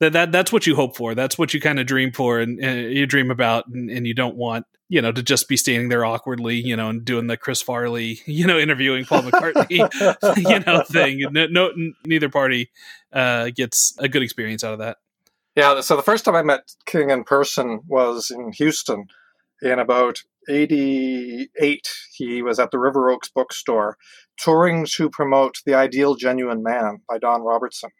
[0.00, 1.14] that, that that's what you hope for.
[1.14, 4.14] That's what you kind of dream for, and, and you dream about, and, and, you
[4.14, 7.36] don't want you know to just be standing there awkwardly, you know, and doing the
[7.36, 11.24] Chris Farley, you know, interviewing Paul McCartney, you know, thing.
[11.32, 11.72] No, no
[12.04, 12.70] neither party
[13.12, 14.98] uh, gets a good experience out of that.
[15.56, 15.80] Yeah.
[15.80, 19.06] So the first time I met King in person was in Houston
[19.60, 23.96] in about 88, he was at the River Oaks bookstore
[24.38, 27.90] touring to promote The Ideal Genuine Man by Don Robertson,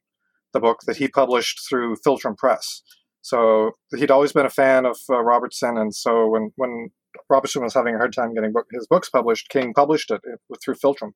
[0.52, 2.82] the book that he published through Philtrum Press.
[3.22, 6.90] So he'd always been a fan of uh, Robertson, and so when, when
[7.28, 10.56] Robertson was having a hard time getting book, his books published, King published it uh,
[10.64, 11.12] through Philtrum.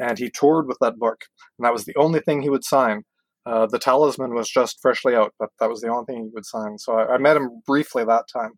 [0.00, 1.24] And he toured with that book,
[1.58, 3.02] and that was the only thing he would sign.
[3.44, 6.44] Uh, the Talisman was just freshly out, but that was the only thing he would
[6.44, 6.78] sign.
[6.78, 8.52] So I, I met him briefly that time.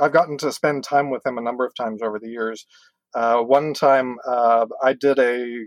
[0.00, 2.66] I've gotten to spend time with him a number of times over the years.
[3.14, 5.66] Uh, one time, uh, I did a,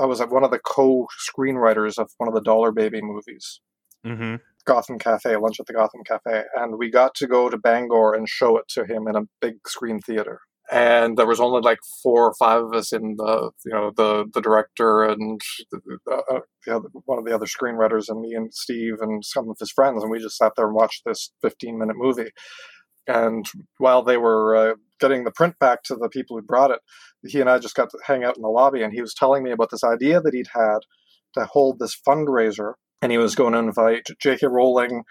[0.00, 3.60] I was one of the co-screenwriters of one of the Dollar Baby movies,
[4.06, 4.36] mm-hmm.
[4.64, 8.28] Gotham Cafe, Lunch at the Gotham Cafe, and we got to go to Bangor and
[8.28, 10.40] show it to him in a big screen theater.
[10.70, 14.24] And there was only like four or five of us in the, you know, the
[14.32, 15.38] the director and
[16.10, 19.50] uh, uh, the other, one of the other screenwriters and me and Steve and some
[19.50, 22.30] of his friends, and we just sat there and watched this 15 minute movie
[23.06, 23.46] and
[23.78, 26.80] while they were uh, getting the print back to the people who brought it,
[27.26, 29.42] he and I just got to hang out in the lobby, and he was telling
[29.42, 30.78] me about this idea that he'd had
[31.34, 34.46] to hold this fundraiser, and he was going to invite J.K.
[34.46, 35.02] Rowling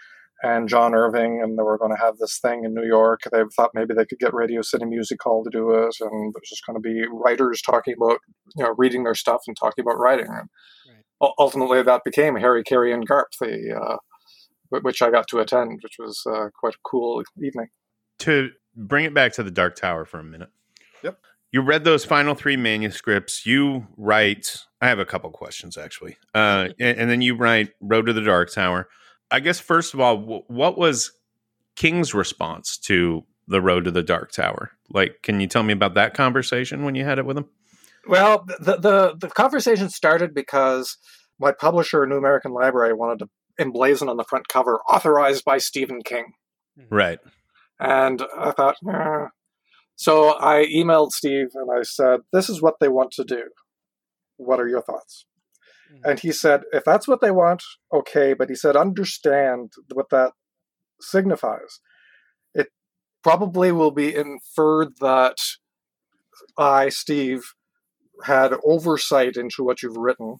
[0.43, 3.21] and John Irving, and they were going to have this thing in New York.
[3.31, 6.49] They thought maybe they could get Radio City Music Hall to do it, and there's
[6.49, 8.19] just going to be writers talking about,
[8.55, 10.27] you know, reading their stuff and talking about writing.
[10.27, 10.49] And
[11.21, 11.31] right.
[11.37, 13.97] ultimately, that became Harry, Carrie, and Garp, the uh,
[14.69, 17.67] which I got to attend, which was uh, quite a cool evening
[18.21, 20.49] to bring it back to the Dark Tower for a minute.
[21.03, 21.19] Yep.
[21.51, 23.45] You read those final three manuscripts.
[23.45, 24.57] You write.
[24.81, 28.21] I have a couple questions actually, uh, and, and, then you write Road to the
[28.21, 28.87] Dark Tower.
[29.29, 31.11] I guess first of all, w- what was
[31.75, 34.71] King's response to the Road to the Dark Tower?
[34.89, 37.45] Like, can you tell me about that conversation when you had it with him?
[38.07, 40.97] Well, the the, the conversation started because
[41.39, 43.29] my publisher, New American Library, wanted to
[43.59, 46.33] emblazon on the front cover, authorized by Stephen King.
[46.89, 47.19] Right.
[47.81, 49.25] And I thought, eh.
[49.95, 53.45] so I emailed Steve and I said, this is what they want to do.
[54.37, 55.25] What are your thoughts?
[55.91, 56.09] Mm-hmm.
[56.09, 58.33] And he said, if that's what they want, okay.
[58.33, 60.33] But he said, understand what that
[61.01, 61.79] signifies.
[62.53, 62.67] It
[63.23, 65.37] probably will be inferred that
[66.57, 67.41] I, Steve,
[68.23, 70.37] had oversight into what you've written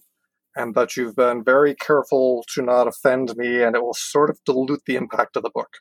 [0.54, 4.38] and that you've been very careful to not offend me, and it will sort of
[4.44, 5.78] dilute the impact of the book.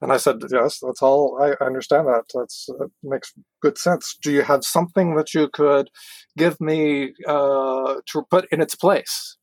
[0.00, 1.38] And I said, yes, that's all.
[1.40, 2.24] I understand that.
[2.34, 4.16] That's that makes good sense.
[4.22, 5.90] Do you have something that you could
[6.38, 9.36] give me uh, to put in its place?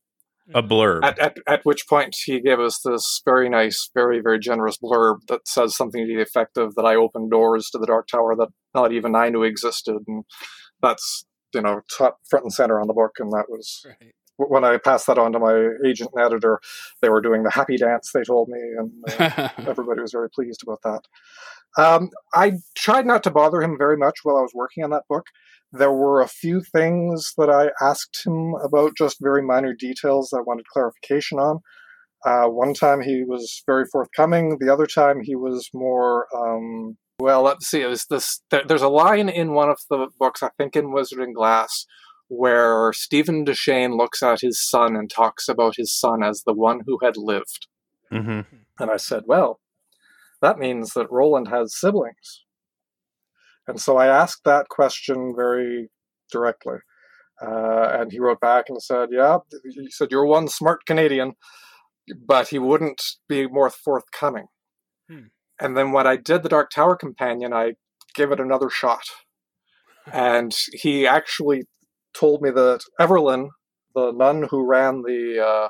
[0.54, 1.04] A blurb.
[1.04, 5.18] At, at, at which point he gave us this very nice, very, very generous blurb
[5.28, 8.34] that says something to the effect of that I opened doors to the Dark Tower
[8.36, 9.98] that not even I knew existed.
[10.06, 10.24] And
[10.80, 13.12] that's, you know, top front and center on the book.
[13.18, 16.60] And that was right when I passed that on to my agent and editor,
[17.02, 18.12] they were doing the happy dance.
[18.12, 21.02] They told me, and uh, everybody was very pleased about that.
[21.76, 25.08] Um, I tried not to bother him very much while I was working on that
[25.08, 25.26] book.
[25.72, 30.38] There were a few things that I asked him about, just very minor details that
[30.38, 31.60] I wanted clarification on.
[32.24, 34.58] Uh, one time he was very forthcoming.
[34.60, 36.26] The other time he was more.
[36.34, 37.82] Um, well, let's see.
[37.82, 38.40] It was this.
[38.50, 41.86] There's a line in one of the books, I think in Wizard and Glass,
[42.28, 46.80] where Steven Deschain looks at his son and talks about his son as the one
[46.86, 47.66] who had lived.
[48.12, 48.40] Mm-hmm.
[48.78, 49.60] And I said, well,
[50.40, 52.44] that means that Roland has siblings.
[53.66, 55.90] And so I asked that question very
[56.30, 56.76] directly.
[57.40, 61.34] Uh, and he wrote back and said, yeah, he said, you're one smart Canadian.
[62.26, 64.46] but he wouldn't be more forthcoming.
[65.10, 65.26] Hmm.
[65.60, 67.72] And then when I did the Dark Tower Companion, I
[68.14, 69.04] gave it another shot.
[70.10, 71.64] And he actually
[72.18, 73.48] told me that Everlyn,
[73.94, 75.68] the nun who ran the uh,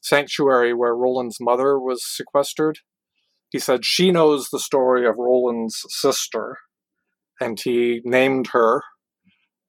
[0.00, 2.78] sanctuary where Roland's mother was sequestered,
[3.50, 6.58] he said she knows the story of Roland's sister,
[7.40, 8.82] and he named her.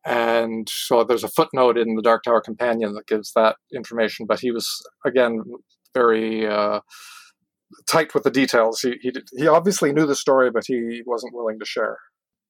[0.05, 4.25] And so there's a footnote in the Dark Tower Companion that gives that information.
[4.25, 4.67] But he was
[5.05, 5.43] again
[5.93, 6.79] very uh,
[7.89, 8.81] tight with the details.
[8.81, 11.97] He, he he obviously knew the story, but he wasn't willing to share.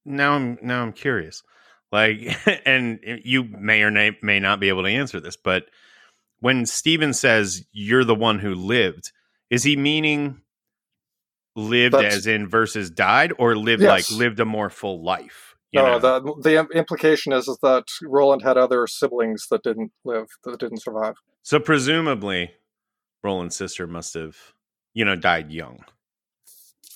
[0.05, 1.43] Now I'm now I'm curious.
[1.91, 5.65] Like, and you may or may, not be able to answer this, but
[6.39, 9.11] when Steven says you're the one who lived,
[9.49, 10.41] is he meaning
[11.55, 14.11] lived That's- as in versus died, or lived Yes.
[14.11, 15.55] like lived a more full life?
[15.71, 15.99] you No, know?
[15.99, 20.81] the the implication is, is that Roland had other siblings that didn't live, that didn't
[20.81, 21.15] survive.
[21.43, 22.51] so presumably,
[23.23, 24.37] Roland's sister must have,
[24.93, 25.83] you know, died young.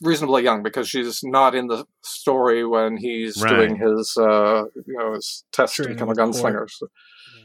[0.02, 3.50] Reasonably young because she's not in the story when he's Right.
[3.56, 6.70] doing his, uh, you know, his test to become a gunslinger.
[6.70, 6.88] So-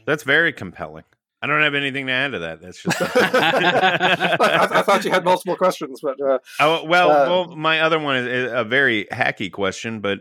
[0.05, 1.03] That's very compelling.
[1.41, 2.61] I don't have anything to add to that.
[2.61, 3.01] That's just.
[3.01, 7.97] I, I thought you had multiple questions, but uh, Oh, well, Uh, well, my other
[7.99, 10.19] one is is a very hacky question, but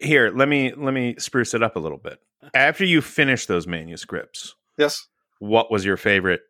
[0.00, 2.18] here, let me let me spruce it up a little bit.
[2.54, 5.06] After you finish those manuscripts, yes,
[5.38, 6.40] what was your favorite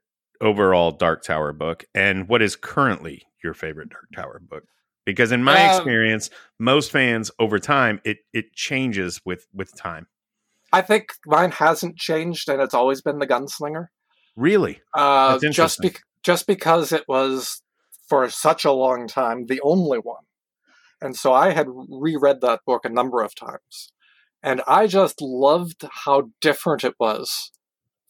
[0.41, 4.65] overall Dark Tower book, and what is currently your favorite Dark Tower book?
[5.05, 10.07] Because in my Um, experience, most fans over time it it changes with with time.
[10.73, 13.89] I think mine hasn't changed, and it's always been the gunslinger.
[14.37, 15.91] Really, Uh, That's just interesting.
[15.93, 17.63] bec just because it was
[18.09, 20.25] for such a long time the only one,
[21.01, 23.93] and so I had reread that book a number of times,
[24.43, 27.53] and I just loved how different it was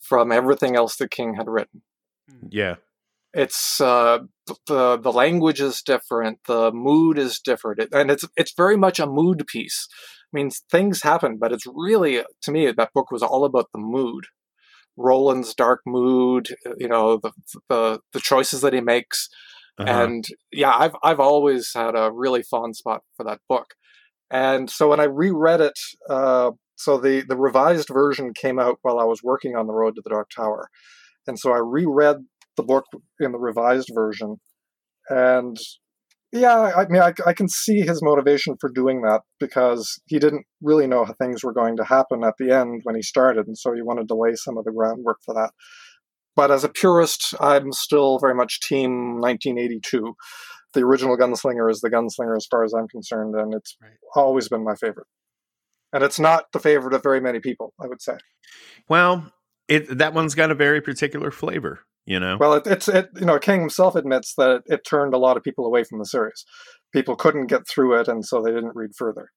[0.00, 1.82] from everything else that King had written.
[2.48, 2.76] yeah,
[3.34, 4.20] It's uh,
[4.66, 9.00] the the language is different, the mood is different, it, and it's it's very much
[9.00, 9.88] a mood piece.
[10.32, 13.80] I mean, things happen, but it's really to me that book was all about the
[13.80, 14.26] mood.
[14.96, 17.32] Roland's dark mood, you know, the
[17.68, 19.28] the the choices that he makes,
[19.78, 19.90] uh-huh.
[19.90, 23.74] and yeah, I've I've always had a really fond spot for that book.
[24.30, 25.78] And so when I reread it,
[26.08, 29.96] uh, so the the revised version came out while I was working on the Road
[29.96, 30.68] to the Dark Tower,
[31.26, 32.18] and so I reread
[32.56, 32.84] the book
[33.20, 34.36] in the revised version,
[35.08, 35.56] and
[36.32, 40.46] yeah, I mean, I, I can see his motivation for doing that because he didn't
[40.60, 43.56] really know how things were going to happen at the end when he started, and
[43.56, 45.52] so he wanted to lay some of the groundwork for that.
[46.36, 50.14] But as a purist, I'm still very much team 1982.
[50.72, 53.92] The original Gunslinger is the Gunslinger as far as I'm concerned, and it's Right.
[54.16, 55.06] always been my favorite.
[55.92, 58.16] And it's not the favorite of very many people, I would say.
[58.88, 59.32] well,
[59.68, 62.36] it that one's got a very particular flavor, you know.
[62.38, 63.10] Well, it, it's it.
[63.18, 65.98] You know, King himself admits that it, it turned a lot of people away from
[65.98, 66.44] the series.
[66.92, 69.30] People couldn't get through it, and so they didn't read further.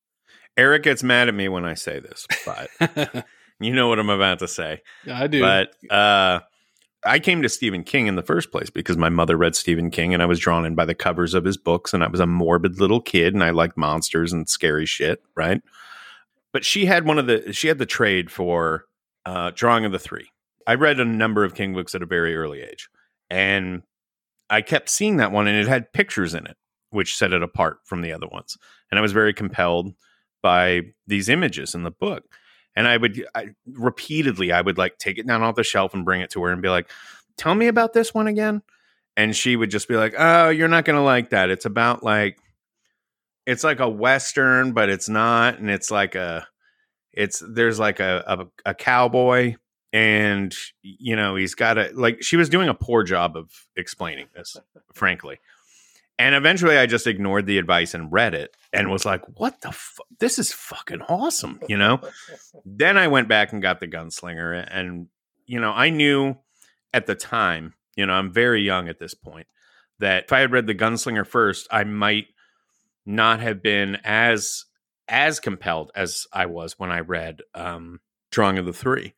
[0.56, 3.26] Eric gets mad at me when I say this, but
[3.60, 4.82] you know what I'm about to say.
[5.06, 5.42] yeah, I do.
[5.42, 6.40] But uh,
[7.06, 10.14] I came to Stephen King in the first place because my mother read Stephen King
[10.14, 11.94] and I was drawn in by the covers of his books.
[11.94, 15.62] And I was a morbid little kid and I liked monsters and scary shit, right?
[16.52, 18.86] But she had one of the, she had the trade for
[19.26, 20.30] uh, Drawing of the Three.
[20.68, 22.90] I read a number of King books at a very early age.
[23.30, 23.82] And
[24.50, 26.58] I kept seeing that one and it had pictures in it,
[26.92, 28.58] which set it apart from the other ones.
[28.92, 29.96] And I was very compelled
[30.44, 32.24] by these images in the book
[32.78, 36.06] and I would I, repeatedly I would like take it down off the shelf and
[36.06, 36.90] bring it to her and be like,
[37.36, 38.62] "Tell me about this one again."
[39.18, 41.50] And she would just be like, "Oh, you're not going to like that.
[41.50, 42.38] It's about like
[43.48, 46.48] it's like a western, but it's not and it's like a
[47.14, 49.56] it's there's like a a, a cowboy
[49.94, 54.28] and you know, he's got a like she was doing a poor job of explaining
[54.36, 54.56] this,
[54.94, 55.40] frankly.
[56.20, 59.72] And eventually I just ignored the advice and read it and was like, what the
[59.72, 60.08] fuck?
[60.20, 62.02] This is fucking awesome, you know?
[62.66, 65.08] then I went back and got the gunslinger and
[65.46, 66.36] you know, I knew
[66.94, 69.48] at the time, you know, I'm very young at this point,
[70.00, 72.28] that if I had read the gunslinger first, I might
[73.06, 74.66] not have been as
[75.08, 79.14] as compelled as I was when I read um Drawing of the Three.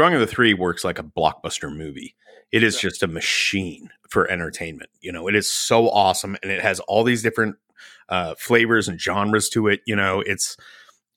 [0.00, 2.14] Drawing of the Three works like a blockbuster movie.
[2.50, 4.88] It is just a machine for entertainment.
[5.02, 7.56] You know, it is so awesome and it has all these different
[8.08, 9.80] uh flavors and genres to it.
[9.86, 10.56] You know, it's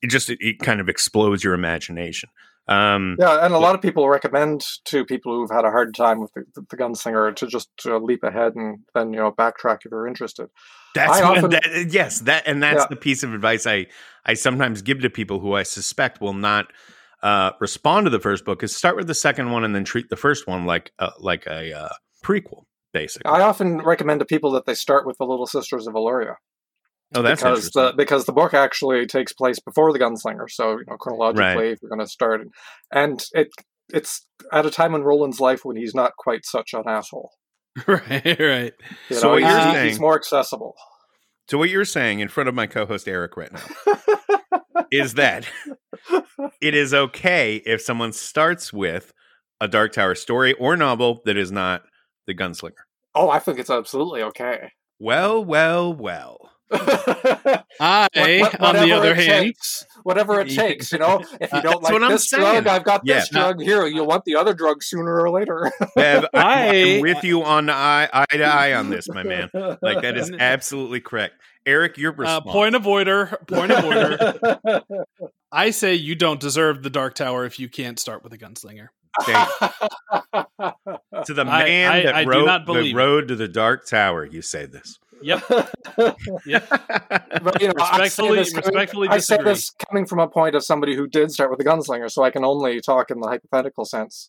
[0.02, 2.28] it just it, it kind of explodes your imagination.
[2.68, 6.20] Um Yeah, and a lot of people recommend to people who've had a hard time
[6.20, 9.92] with the, the gunslinger to just uh, leap ahead and then you know backtrack if
[9.92, 10.50] you're interested.
[10.94, 12.86] That's what, often- that, yes, that and that's Yeah.
[12.90, 13.86] the piece of advice I
[14.26, 16.66] I sometimes give to people who I suspect will not
[17.24, 20.08] uh, respond to the first book is start with the second one and then treat
[20.10, 21.88] the first one like uh, like a uh,
[22.24, 23.28] prequel basically.
[23.28, 26.36] I often recommend to people that they start with the Little Sisters of Eluria
[27.14, 30.84] oh, that's because the because the book actually takes place before the Gunslinger, so you
[30.88, 32.42] know chronologically, if you're going to start,
[32.92, 33.48] and it
[33.92, 37.30] it's at a time in Roland's life when he's not quite such an asshole.
[37.86, 38.72] right, right.
[39.10, 40.74] You So know, what he's, you're he's saying- more accessible.
[41.50, 45.46] so what you're saying in front of my co-host Eric right now is that
[46.60, 49.12] it is okay if someone starts with
[49.60, 51.82] a Dark Tower story or novel that is not
[52.26, 52.72] the Gunslinger.
[53.14, 54.70] oh, I think it's absolutely okay.
[54.98, 56.50] Well, well, well.
[57.80, 58.08] I,
[58.40, 59.86] what- on the whatever other it hand, takes.
[60.02, 61.22] Whatever it takes, you know.
[61.40, 62.42] If you Uh, don't that's like I'm this saying.
[62.62, 63.38] drug, I've got this Yeah.
[63.40, 63.86] drug here.
[63.86, 65.70] You'll want the other drug sooner or later.
[65.96, 69.50] Bev, I'm, I- I'm with you on eye, eye to eye on this, my man.
[69.82, 71.34] Like that is absolutely correct.
[71.66, 72.52] Eric, your uh, response.
[72.52, 73.38] point of order.
[73.46, 75.04] Point of order.
[75.50, 78.88] I say you don't deserve the Dark Tower if you can't start with a gunslinger.
[81.26, 82.98] To the man I- that I wrote the believe it.
[82.98, 84.24] road to the Dark Tower.
[84.26, 84.98] You say this.
[85.22, 85.42] Yep.
[86.46, 86.68] Yep.
[87.42, 90.28] But, you know, I say Respectfully- this coming- respectfully I say this coming from a
[90.28, 93.20] point of somebody who did start with the gunslinger, so I can only talk in
[93.20, 94.28] the hypothetical sense.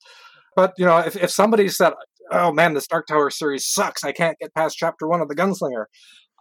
[0.56, 1.94] But you know, if, if somebody said,
[2.32, 4.04] "Oh man, this Dark Tower series sucks.
[4.04, 5.86] I can't get past chapter one of the gunslinger,"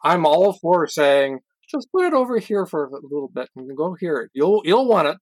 [0.04, 1.40] I'm all for saying,
[1.70, 4.30] "Just put it over here for a little bit and go hear it.
[4.34, 5.16] You'll you'll want it.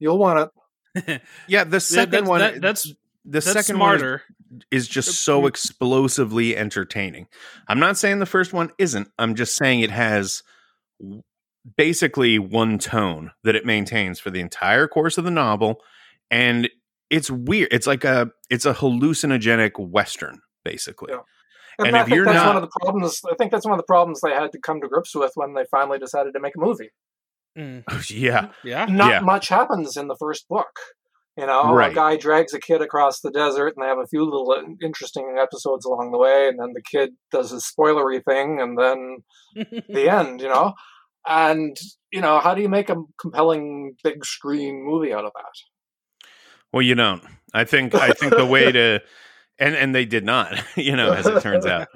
[0.00, 0.50] You'll want
[0.96, 2.40] it." Yeah, the second that's- one.
[2.40, 2.92] that- that's-
[3.28, 4.22] the That's second one is- smarter.
[4.70, 7.26] Is just so explosively entertaining.
[7.68, 9.08] I'm not saying the first one isn't.
[9.18, 10.42] I'm just saying it has
[11.76, 15.80] basically one tone that it maintains for the entire course of the novel
[16.30, 16.68] and
[17.10, 17.68] it's weird.
[17.72, 21.12] It's like a it's a hallucinogenic western basically.
[21.12, 21.20] Yeah.
[21.84, 23.20] And I if think you're that's not- one of the problems.
[23.30, 25.54] I think that's one of the problems they had to come to grips with when
[25.54, 26.90] they finally decided to make a movie.
[27.58, 27.82] Mm.
[28.10, 28.48] yeah.
[28.64, 28.86] Yeah.
[28.86, 29.20] not Yeah.
[29.20, 30.78] much happens in the first book.
[31.36, 31.92] You know, Right.
[31.92, 35.36] a guy drags a kid across the desert, and they have a few little interesting
[35.38, 39.18] episodes along the way, and then the kid does his spoilery thing, and then
[39.88, 40.40] the end.
[40.40, 40.72] You know,
[41.28, 41.76] and
[42.10, 46.28] you know, how do you make a compelling big screen movie out of that?
[46.72, 47.22] Well, you don't.
[47.52, 49.00] I think I think the way to
[49.58, 51.88] and and they did not, you know, as it turns out.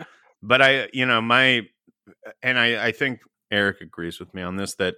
[0.43, 1.63] But I, you know, my
[2.43, 3.21] and I I think
[3.51, 4.97] Eric agrees with me on this that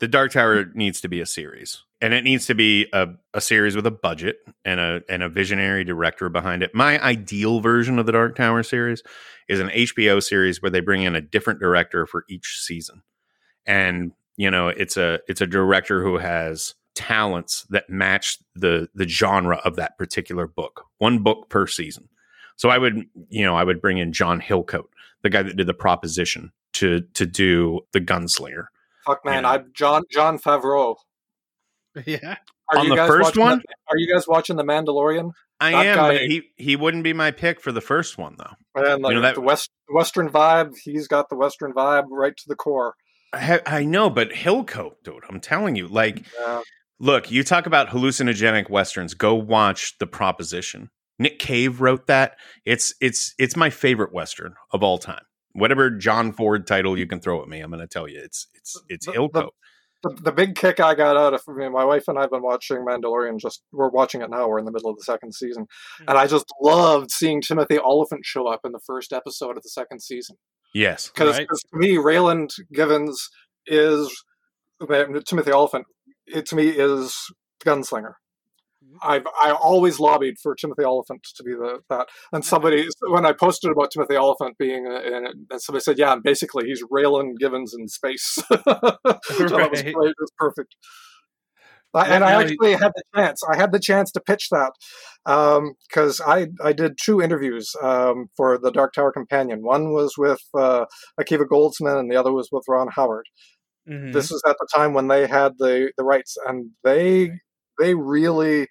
[0.00, 1.82] the Dark Tower needs to be a series.
[2.04, 5.28] And it needs to be a, a series with a budget and a and a
[5.30, 6.74] visionary director behind it.
[6.74, 9.02] My ideal version of the Dark Tower series
[9.48, 13.02] is an HBO series where they bring in a different director for each season.
[13.64, 19.08] And, you know, it's a it's a director who has talents that match the the
[19.08, 20.84] genre of that particular book.
[20.98, 22.10] One book per season.
[22.56, 24.88] So I would, you know, I would bring in John Hillcoat,
[25.22, 28.66] the guy that did the proposition to to do the gunslinger.
[29.06, 29.52] Fuck man, Yeah.
[29.52, 30.96] I'm John Jon Favreau.
[32.06, 32.36] yeah.
[32.70, 33.58] Are On you the guys first watching one?
[33.58, 35.30] The, are you guys watching The Mandalorian?
[35.60, 38.36] I That am, guy- but he he wouldn't be my pick for the first one
[38.38, 38.54] though.
[38.82, 42.44] And like know, that- the west Western vibe, he's got the Western vibe right to
[42.48, 42.94] the core.
[43.32, 46.60] I, I know, but Hillcoat, dude, I'm telling you, like, Yeah.
[47.00, 49.14] look, you talk about hallucinogenic westerns.
[49.14, 50.88] Go watch The Proposition.
[51.18, 52.36] Nick Cave wrote that.
[52.64, 55.22] It's it's it's my favorite western of all time.
[55.52, 58.48] Whatever John Ford title you can throw at me, I'm going to tell you it's
[58.54, 59.32] it's it's The- Hillcoat.
[59.32, 59.48] the,
[60.22, 62.78] the big kick I got out of I mean, my wife and I've been watching
[62.78, 63.38] Mandalorian.
[63.38, 64.48] Just we're watching it now.
[64.48, 65.66] We're in the middle of the second season,
[65.98, 66.04] hmm.
[66.08, 69.68] and I just loved seeing Timothy Olyphant show up in the first episode of the
[69.68, 70.36] second season.
[70.74, 71.48] yes, Because Right.
[71.48, 73.30] to me, Raylan Givens
[73.66, 74.24] is
[75.26, 75.86] Timothy Olyphant.
[76.26, 77.16] It to me is
[77.64, 78.14] Gunslinger.
[79.02, 83.32] I've I always lobbied for Timothy Olyphant to be the that, and somebody when I
[83.32, 87.74] posted about Timothy Olyphant being in it, and somebody said, "Yeah, basically he's Raylan Givens
[87.74, 89.94] in space." so that was great.
[89.96, 90.76] It was perfect.
[91.94, 93.40] I, and I actually had the chance.
[93.48, 94.72] I had the chance to pitch that
[95.24, 99.62] because I I did two interviews um, for the Dark Tower Companion.
[99.62, 100.86] One was with uh,
[101.20, 103.26] Akiva Goldsman, and the other was with Ron Howard.
[103.88, 104.12] Mhm.
[104.12, 107.30] This was at the time when they had the the rights, and they
[107.78, 108.68] they really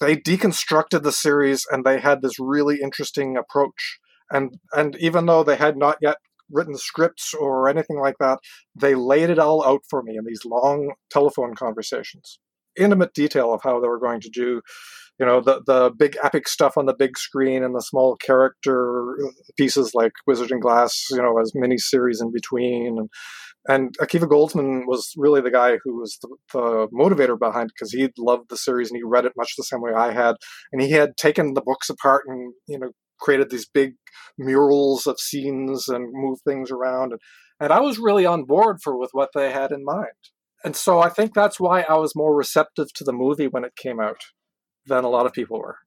[0.00, 3.98] they deconstructed the series, and they had this really interesting approach.
[4.30, 6.16] And and even though they had not yet
[6.50, 8.38] written scripts or anything like that,
[8.78, 12.38] they laid it all out for me in these long telephone conversations,
[12.76, 14.60] intimate detail of how they were going to do.
[15.20, 19.16] You know the the big epic stuff on the big screen and the small character
[19.56, 23.08] pieces like Wizard and Glass, you know, as mini series in between, and
[23.68, 28.08] and Akiva Goldsman was really the guy who was the, the motivator behind because he
[28.18, 30.36] loved the series and he read it much the same way I had,
[30.72, 32.90] and he had taken the books apart and you know
[33.20, 33.92] created these big
[34.36, 37.20] murals of scenes and moved things around, and
[37.60, 40.08] and I was really on board for with what they had in mind,
[40.64, 43.76] and so I think that's why I was more receptive to the movie when it
[43.76, 44.22] came out
[44.86, 45.78] than a lot of people were,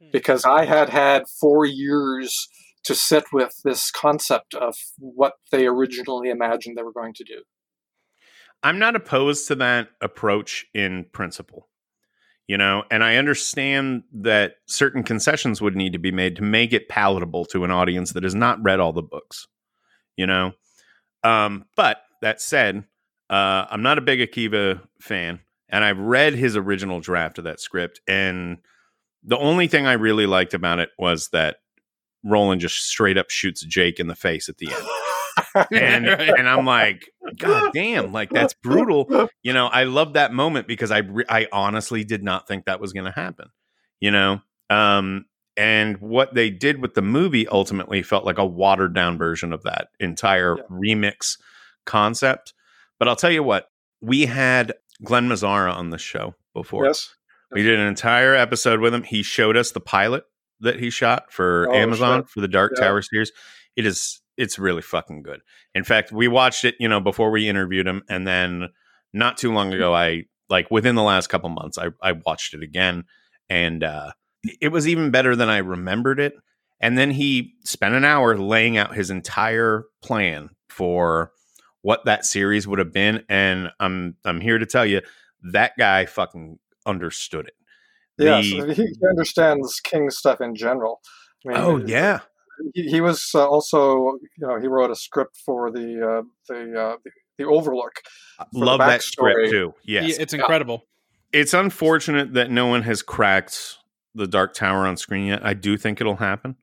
[0.00, 0.10] hmm.
[0.12, 2.48] because I had had four years
[2.86, 7.42] to sit with this concept of what they originally imagined they were going to do.
[8.62, 11.68] I'm not opposed to that approach in principle.
[12.46, 16.72] You know, and I understand that certain concessions would need to be made to make
[16.72, 19.48] it palatable to an audience that has not read all the books.
[20.16, 20.52] You know,
[21.24, 22.84] um, but that said,
[23.28, 27.58] uh, I'm not a big Akiva fan, and I've read his original draft of that
[27.58, 28.58] script, and
[29.24, 31.56] the only thing I really liked about it was that
[32.26, 35.66] Roland just straight up shoots Jake in the face at the end.
[35.72, 39.28] and and I'm like, God damn, like that's brutal.
[39.42, 42.80] You know, I love that moment because I re- I honestly did not think that
[42.80, 43.48] was going to happen.
[44.00, 48.94] You know, um, and what they did with the movie ultimately felt like a watered
[48.94, 50.62] down version of that entire Yeah.
[50.70, 51.38] remix
[51.86, 52.52] concept.
[52.98, 53.68] But I'll tell you what,
[54.00, 54.72] we had
[55.04, 56.86] Glen Mazzara on the show before.
[56.86, 57.14] Yes.
[57.52, 59.02] We did an entire episode with him.
[59.04, 60.24] He showed us the pilot
[60.60, 62.30] that he shot for Oh, Amazon shit.
[62.30, 62.84] for the Dark Yeah.
[62.84, 63.32] Tower series.
[63.76, 65.40] It is it's really fucking good.
[65.74, 68.68] In fact, we watched it, you know, before we interviewed him and then
[69.14, 72.62] not too long ago I like within the last couple months I I watched it
[72.62, 73.04] again
[73.48, 74.12] and uh
[74.60, 76.34] it was even better than I remembered it.
[76.80, 81.32] And then he spent an hour laying out his entire plan for
[81.82, 85.00] what that series would have been and I'm I'm here to tell you
[85.52, 87.54] that guy fucking understood it.
[88.18, 91.00] Yes, The- he, he understands King stuff in general.
[91.46, 92.20] I mean, oh yeah.
[92.74, 96.80] he, he was uh, also, you know, he wrote a script for the uh, the,
[96.80, 98.00] uh, the the Overlook.
[98.52, 99.74] the Love that script too.
[99.84, 100.08] Yes.
[100.08, 100.86] Yeah, it's incredible.
[101.32, 103.76] it's unfortunate that no one has cracked
[104.14, 105.44] the Dark Tower on screen yet.
[105.44, 106.56] I do think it'll happen.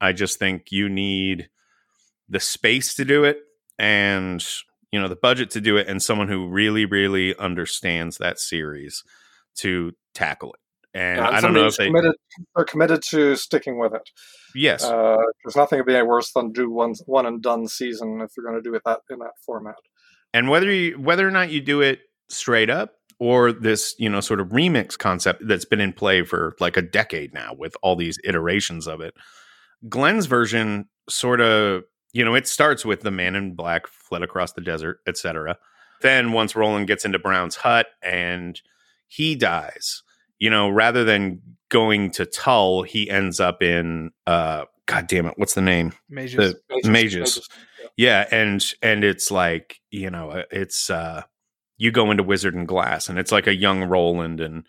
[0.00, 1.48] I just think you need
[2.28, 3.38] the space to do it
[3.78, 4.44] and
[4.90, 9.04] you know the budget to do it and someone who really really understands that series
[9.56, 10.60] to tackle it.
[10.94, 12.14] And Yeah, I don't know if they committed.
[12.56, 14.08] They're committed to sticking with it.
[14.54, 14.84] yes.
[14.84, 18.30] Uh, there's nothing would be any worse than do one one and done season if
[18.36, 19.76] you're going to do it that in that format.
[20.32, 24.20] and whether you whether or not you do it straight up or this you know
[24.20, 27.96] sort of remix concept that's been in play for like a decade now with all
[27.96, 29.14] these iterations of it
[29.88, 31.82] glen's version sort of
[32.12, 35.56] you know it starts with the man in black fled across the desert etc
[36.02, 38.60] then once roland gets into brown's hut and
[39.06, 40.02] he dies
[40.38, 45.34] you know rather than going to tull he ends up in uh god damn it
[45.36, 46.36] what's the name Mejis.
[46.36, 47.48] The- Mejis.
[47.96, 51.22] yeah and and it's like you know uh, it's uh
[51.76, 54.64] you go into wizard and glass and it's like a young roland and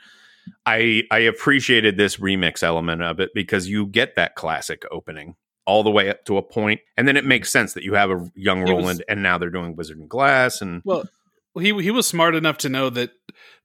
[0.65, 5.83] i i appreciated this remix element of it because you get that classic opening all
[5.83, 8.29] the way up to a point and then it makes sense that you have a
[8.35, 11.05] young He was- roland and now they're doing wizard and glass and Well,
[11.59, 13.11] he he was smart enough to know that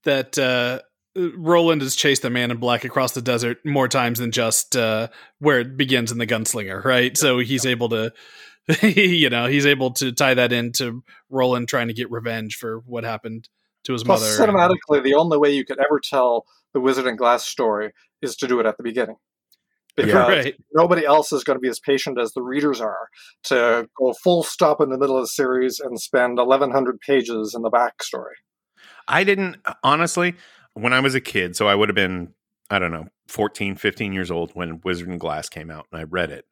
[0.05, 0.81] that uh,
[1.17, 5.09] Roland has chased the man in black across the desert more times than just uh,
[5.39, 7.17] where it begins in the gunslinger, right?
[7.17, 8.12] So he's able to,
[8.83, 13.05] you know, he's able to tie that into Roland trying to get revenge for what
[13.05, 13.49] happened
[13.85, 14.53] to his Plus, mother.
[14.53, 18.49] cinematically, the only way you could ever tell the Wizard and Glass story is to
[18.49, 19.17] do it at the beginning.
[19.97, 20.57] Because right.
[20.73, 23.11] nobody else is going to be as patient as the readers are
[23.45, 27.62] to go full stop in the middle of the series and spend 1,100 pages in
[27.62, 28.35] the backstory.
[29.07, 30.35] I didn't honestly
[30.75, 32.35] when I was a kid, so I would have been
[32.70, 36.05] I don't know, 14, 15 years old when Wizard and Glass came out and I
[36.05, 36.45] read it.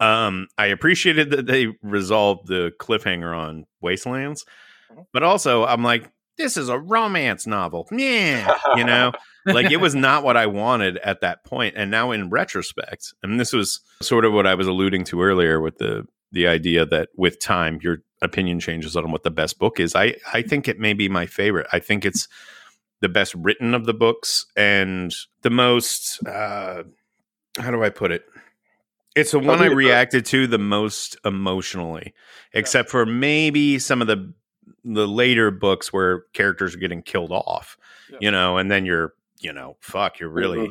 [0.00, 4.44] Um I appreciated that they resolved the cliffhanger on Waste Lands,
[4.92, 5.06] Mhm.
[5.12, 7.86] but also I'm like this is a romance novel.
[7.92, 9.12] Yeah, you know,
[9.46, 11.74] like it was not what I wanted at that point.
[11.74, 15.22] point and now in retrospect, and this was sort of what I was alluding to
[15.22, 19.60] earlier with the the idea that with time your opinion changes on what the best
[19.60, 19.94] book is.
[19.94, 21.68] I I think it may be my favorite.
[21.72, 22.26] I think it's
[23.00, 26.82] the best written of the books and the most uh
[27.58, 28.24] how do I put it?
[29.14, 32.14] It's the one I reacted to the most emotionally,
[32.52, 34.32] except for maybe some of the
[34.84, 37.76] the later books where characters are getting killed off.
[38.10, 38.18] Yeah.
[38.20, 40.68] You know, and then you're, you know, fuck, you're really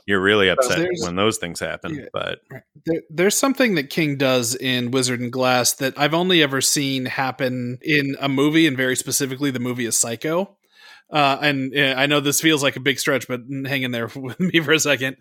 [0.06, 1.96] you're really upset when those things happen.
[1.96, 2.04] Yeah.
[2.12, 2.40] But
[2.86, 7.06] There, there's something that King does in Wizard and Glass that I've only ever seen
[7.06, 10.56] happen in a movie, and very specifically, the movie is Psycho.
[11.12, 14.06] Uh, and uh, I know this feels like a big stretch, but hang in there
[14.14, 15.16] with me for a second.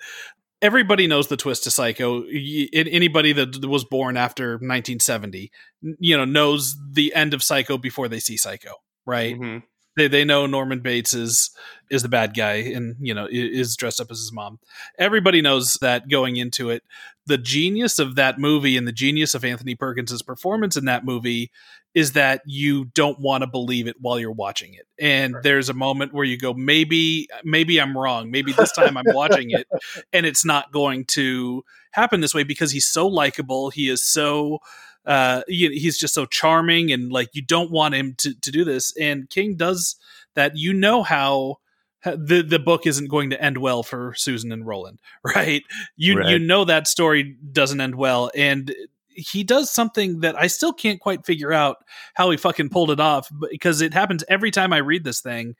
[0.62, 2.24] Everybody knows the twist to Psycho.
[2.24, 5.52] Y- Anybody that was born after 1970,
[6.00, 8.74] you know, knows the end of Psycho before they see Psycho,
[9.06, 9.36] right?
[9.40, 9.64] Mhm.
[9.96, 11.50] They they know Norman Bates is
[11.90, 14.60] is the bad guy and you know is dressed up as his mom.
[14.98, 16.84] Everybody knows that going into it.
[17.30, 21.51] The genius of that movie and the genius of Anthony Perkins' performance in that movie
[21.93, 24.88] is that you don't want to believe it while you're watching it.
[24.99, 25.43] And right.
[25.43, 28.32] there's a moment where you go, maybe, maybe I'm wrong.
[28.32, 29.67] Maybe this time I'm watching it
[30.13, 33.69] and it's not going to happen this way because he's so likable.
[33.69, 34.57] He is so,
[35.05, 38.91] uh, he's just so charming and like you don't want him to, to do this.
[38.97, 39.97] And King does
[40.34, 40.57] that.
[40.57, 41.57] You know how
[42.04, 45.64] the the book isn't going to end well for Susan and Roland, right?
[45.95, 46.30] You right.
[46.30, 48.74] you know that story doesn't end well, and
[49.10, 51.78] he does something that I still can't quite figure out
[52.14, 55.56] how he fucking pulled it off because it happens every time I read this thing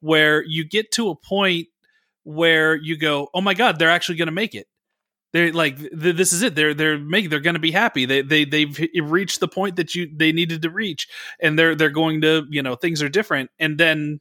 [0.00, 1.68] where you get to a point
[2.24, 4.66] where you go, "Oh my god, they're actually going to make it."
[5.32, 6.54] They're like, th- "This is it.
[6.54, 7.30] They're they're making.
[7.30, 8.04] They're going to be happy.
[8.04, 11.08] They they they've reached the point that you they needed to reach,
[11.40, 14.20] and they're they're going to you know things are different." And then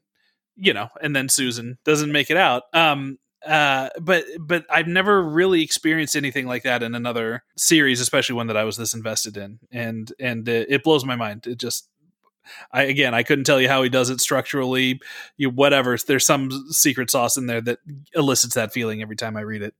[0.55, 2.63] you know, and then Susan doesn't make it out.
[2.73, 8.35] Um, uh, but but I've never really experienced anything like that in another series, especially
[8.35, 11.45] one that I was this invested in, and and it, it blows my mind.
[11.47, 11.89] It just
[12.71, 15.01] I again, I couldn't tell you how he does it structurally,
[15.37, 15.97] you whatever.
[15.97, 17.79] There's some secret sauce in there that
[18.13, 19.73] elicits that feeling every time I read it.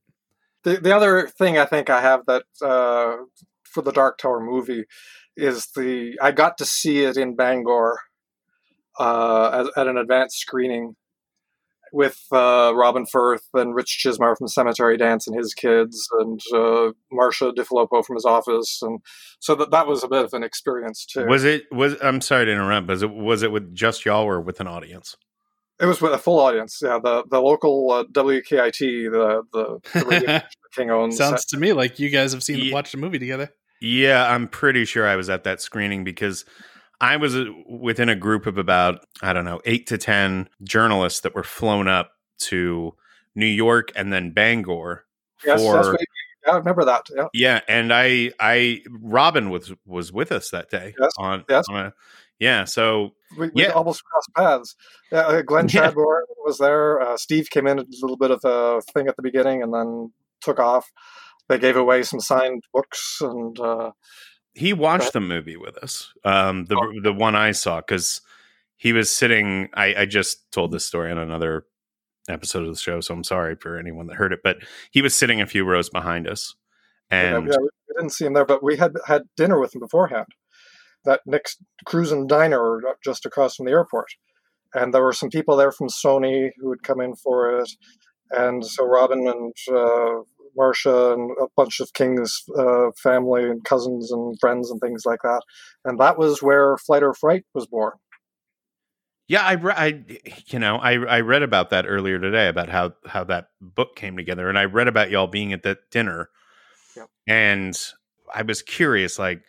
[0.64, 3.16] The the other thing I think I have that uh,
[3.64, 4.84] for the Dark Tower movie
[5.36, 7.98] is the I got to see it in Bangor
[8.98, 10.96] uh, at, at, an advanced screening
[11.92, 16.90] with uh, Robin Furth and Rich Chizmar from Cemetery Dance and his kids, and uh,
[17.12, 19.00] Marsha DeFilippo from his office, and
[19.38, 21.26] so that that was a bit of an experience too.
[21.26, 21.64] Was it?
[21.70, 24.60] Was I'm sorry to interrupt, but was it, was it with just y'all or with
[24.60, 25.16] an audience?
[25.80, 26.80] It was with a full audience.
[26.82, 28.78] Yeah, the the local uh, WKIT,
[29.10, 30.40] the the, the radio
[30.74, 31.16] King owns.
[31.16, 32.74] Sounds to me like you guys have seen yeah.
[32.74, 33.50] watched a movie together.
[33.80, 36.44] Yeah, I'm pretty sure I was at that screening because
[37.04, 41.20] I was uh, within a group of about, I don't know, eight to 10 journalists
[41.20, 42.12] that were flown up
[42.44, 42.94] to
[43.34, 45.04] New York and then Bangor
[45.44, 45.98] yes, for.
[46.46, 47.06] I remember that.
[47.14, 47.26] Yeah.
[47.34, 47.60] Yeah.
[47.68, 50.94] And I, I, Robin was, was with us that day.
[50.98, 51.12] Yes.
[51.18, 51.66] On, yes.
[51.68, 51.92] On a,
[52.38, 52.64] yeah.
[52.64, 53.72] So we, we yeah.
[53.72, 54.76] almost crossed paths.
[55.12, 56.42] Uh, Glenn Chadbourne yeah.
[56.42, 57.02] was there.
[57.02, 60.10] Uh, Steve came in a little bit of a thing at the beginning and then
[60.40, 60.90] took off.
[61.48, 63.90] They gave away some signed books and, uh,
[64.54, 66.12] he watched the movie with us.
[66.24, 67.00] Um, the oh.
[67.02, 68.20] the one I saw because
[68.76, 69.68] he was sitting.
[69.74, 71.66] I, I just told this story on another
[72.28, 74.40] episode of the show, so I'm sorry for anyone that heard it.
[74.42, 74.58] But
[74.90, 76.54] he was sitting a few rows behind us,
[77.10, 79.80] and yeah, yeah, we didn't see him there, but we had had dinner with him
[79.80, 80.28] beforehand.
[81.04, 84.08] That next cruising diner just across from the airport,
[84.72, 87.70] and there were some people there from Sony who had come in for it,
[88.30, 90.22] and so Robin and uh,
[90.58, 95.20] Marsha and a bunch of King's uh, family and cousins and friends and things like
[95.22, 95.42] that.
[95.84, 97.92] And that was where Flight or Fright was born.
[99.26, 100.04] Yeah, I, I,
[100.48, 104.18] you know, I, I read about that earlier today about how how that book came
[104.18, 106.28] together, and I read about y'all being at that dinner,
[106.94, 107.08] yep.
[107.26, 107.74] and
[108.34, 109.42] I was curious, like,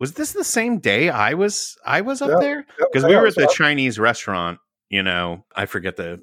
[0.00, 2.40] was this the same day I was I was up yep.
[2.40, 2.66] there?
[2.78, 3.10] Because yep.
[3.10, 3.52] we were at the up.
[3.52, 4.60] Chinese restaurant.
[4.88, 6.22] You know, I forget the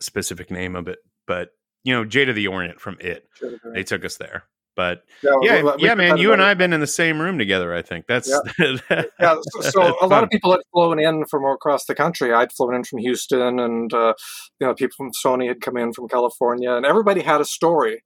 [0.00, 1.50] specific name of it, but
[1.84, 3.28] you know, Jade of the Orient from It.
[3.74, 4.44] They took us there.
[4.76, 7.38] But yeah, yeah, well, yeah man, you and I have been in the same room
[7.38, 7.74] together.
[7.74, 9.02] I think that's yeah.
[9.20, 12.32] yeah so, so a lot of people had flown in from across the country.
[12.32, 14.14] I'd flown in from Houston, and uh,
[14.60, 18.04] you know, people from Sony had come in from California, and everybody had a story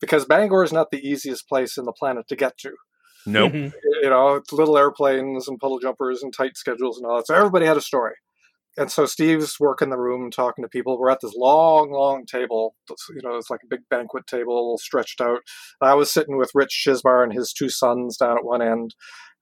[0.00, 2.72] because Bangor is not the easiest place in the planet to get to.
[3.26, 3.54] Nope.
[3.54, 3.72] You
[4.10, 7.26] know, it's little airplanes and puddle jumpers and tight schedules and all that.
[7.26, 8.14] So everybody had a story
[8.76, 10.98] and so Steve's working the room talking to people.
[10.98, 12.74] We're at this long, long table.
[13.10, 15.40] You know, it's like a big banquet table stretched out.
[15.80, 18.94] I was sitting with Rich Chizmar and his two sons down at one end.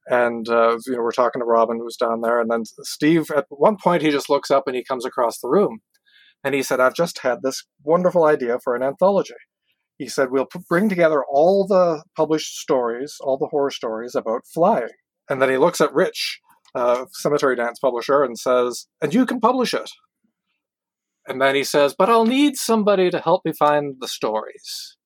[0.07, 2.39] And, uh, you know, we're talking to Robin who's down there.
[2.39, 5.49] And then Steve, at one point, he just looks up and he comes across the
[5.49, 5.79] room.
[6.43, 9.33] And he said, I've just had this wonderful idea for an anthology.
[9.97, 14.89] He said, We'll bring together all the published stories, all the horror stories about flying.
[15.29, 16.41] And then he looks at Rich
[16.75, 19.89] uh, Cemetery Dance publisher and says, and you can publish it.
[21.27, 24.97] And then he says, but I'll need somebody to help me find the stories.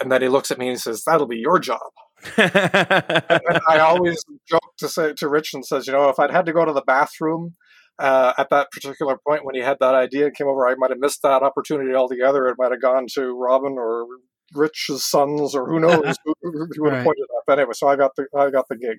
[0.00, 1.90] And then he looks at me and says, that'll be your job.
[2.36, 6.52] I always joke to say to Rich and says, you know, if I'd had to
[6.52, 7.56] go to the bathroom
[7.98, 10.90] uh, at that particular point when he had that idea and came over, I might
[10.90, 12.46] have missed that opportunity altogether.
[12.46, 14.06] It might have gone to Robin or
[14.54, 17.04] Rich's sons or who knows who, who would have right.
[17.04, 17.44] pointed up.
[17.46, 18.98] But anyway, so I got the I got the gig.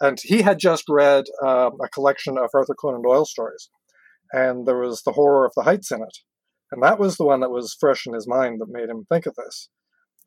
[0.00, 3.70] And he had just read uh, a collection of Arthur Conan Doyle stories,
[4.32, 6.18] and there was The Horror of the Heights in it.
[6.72, 9.26] And that was the one that was fresh in his mind that made him think
[9.26, 9.68] of this.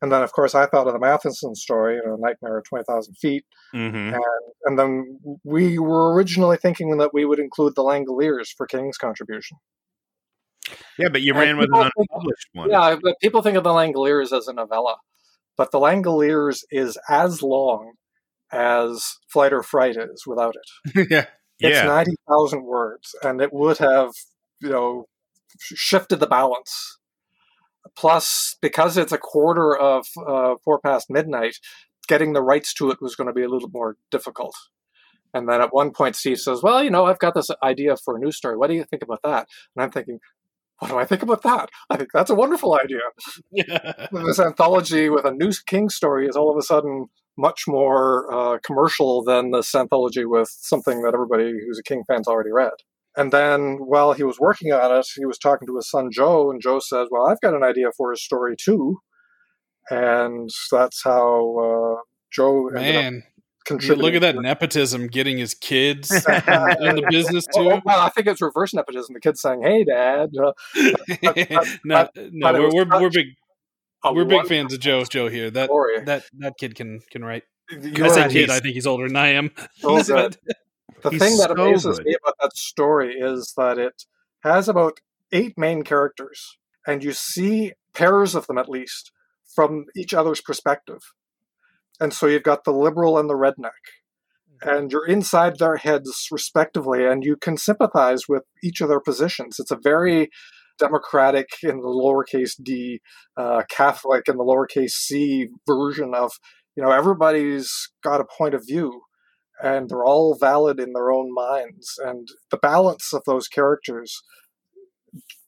[0.00, 3.14] And then, of course, I thought of the Matheson story, you know, Nightmare of 20,000
[3.14, 3.44] Feet.
[3.74, 4.14] Mm-hmm.
[4.14, 4.22] And,
[4.64, 9.58] and then we were originally thinking that we would include the Langoliers for King's contribution.
[10.98, 12.70] Yeah, but you And ran with an think- unpublished one.
[12.70, 14.96] Yeah, but people think of the Langoliers as a novella.
[15.56, 17.94] But the Langoliers is as long
[18.52, 21.08] as Flight or Fright is without it.
[21.10, 21.26] yeah.
[21.60, 21.86] It's yeah.
[21.86, 24.12] 90,000 words, and it would have,
[24.60, 25.06] you know,
[25.58, 26.98] shifted the balance.
[27.96, 31.56] Plus, because it's a quarter of uh, four past midnight,
[32.06, 34.54] getting the rights to it was going to be a little more difficult.
[35.34, 38.16] And then at one point, Steve says, Well, you know, I've got this idea for
[38.16, 38.56] a new story.
[38.56, 39.46] What do you think about that?
[39.74, 40.20] And I'm thinking,
[40.78, 41.70] What do I think about that?
[41.90, 43.00] I think that's a wonderful idea.
[43.50, 44.06] Yeah.
[44.12, 47.08] This anthology with a new King story is all of a sudden
[47.38, 52.28] much more uh, commercial than this anthology with something that everybody who's a King fan's
[52.28, 52.72] already read.
[53.16, 56.50] And then while he was working on it, he was talking to his son Joe,
[56.50, 58.98] and Joe says, Well, I've got an idea for his story too.
[59.90, 63.22] And that's how uh, Joe ended Man,
[63.96, 67.82] look at that nepotism getting his kids in the business Oh, too.
[67.84, 69.14] well, I think it's reverse nepotism.
[69.14, 70.52] The kid's saying, "Hey, Dad." Uh,
[71.84, 73.26] no, but no, it we're we're, we're big
[74.02, 75.50] Oh, we're big fans of Joe Joe here.
[75.50, 76.04] That story.
[76.04, 77.44] that that kid can can write.
[77.70, 79.50] You I say kid, he's- I think he's older than I am.
[79.80, 80.30] so.
[81.02, 82.06] The thing that so amazes good.
[82.06, 84.04] me about that story is that it
[84.42, 89.12] has about eight main characters, and you see pairs of them at least
[89.54, 91.00] from each other's perspective.
[92.00, 93.78] And so you've got the liberal and the redneck,
[94.62, 94.68] mm-hmm.
[94.68, 99.58] and you're inside their heads respectively, and you can sympathize with each of their positions.
[99.58, 100.30] It's a very
[100.78, 103.00] democratic in the lowercase d,
[103.36, 106.32] uh, Catholic in the lowercase c version of,
[106.76, 109.02] you know, everybody's got a point of view
[109.60, 111.98] and they're all valid in their own minds.
[112.04, 114.22] And the balance of those characters,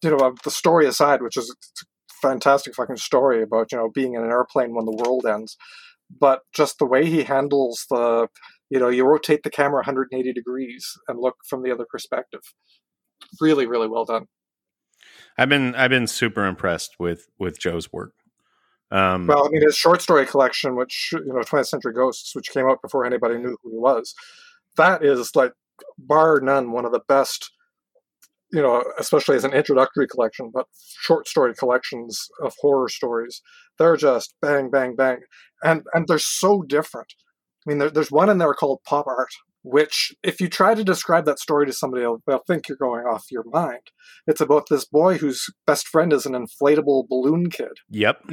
[0.03, 1.85] you know, the story aside, which is a
[2.21, 5.57] fantastic fucking story about, you know, being in an airplane when the world ends,
[6.19, 8.29] but just the way he handles the,
[8.69, 12.41] you know, you rotate the camera 180 degrees and look from the other perspective.
[13.41, 14.27] Really, really well done.
[15.41, 18.13] I've been I've been super impressed with with Joe's work.
[18.91, 22.51] Um, Well, I mean, his short story collection, which you know, 20th Century Ghosts, which
[22.51, 24.15] came out before anybody knew who he was,
[24.77, 25.53] that is like
[25.97, 27.53] bar none one of the best.
[28.53, 30.67] You know, especially as an introductory collection, but
[31.01, 33.41] short story collections of horror stories,
[33.79, 35.21] they're just bang, bang, bang,
[35.65, 37.15] and and they're so different.
[37.67, 39.33] I mean, there, there's one in there called Pop Art,
[39.63, 43.05] which, if you try to describe that story to somebody, they'll, they'll think you're going
[43.05, 43.83] off your mind.
[44.27, 48.23] It's about this boy whose best friend is an inflatable balloon kid yep.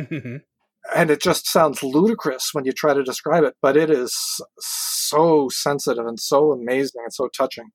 [0.96, 4.16] and it just sounds ludicrous when you try to describe it, but it is
[4.60, 7.70] so sensitive and so amazing and so touching.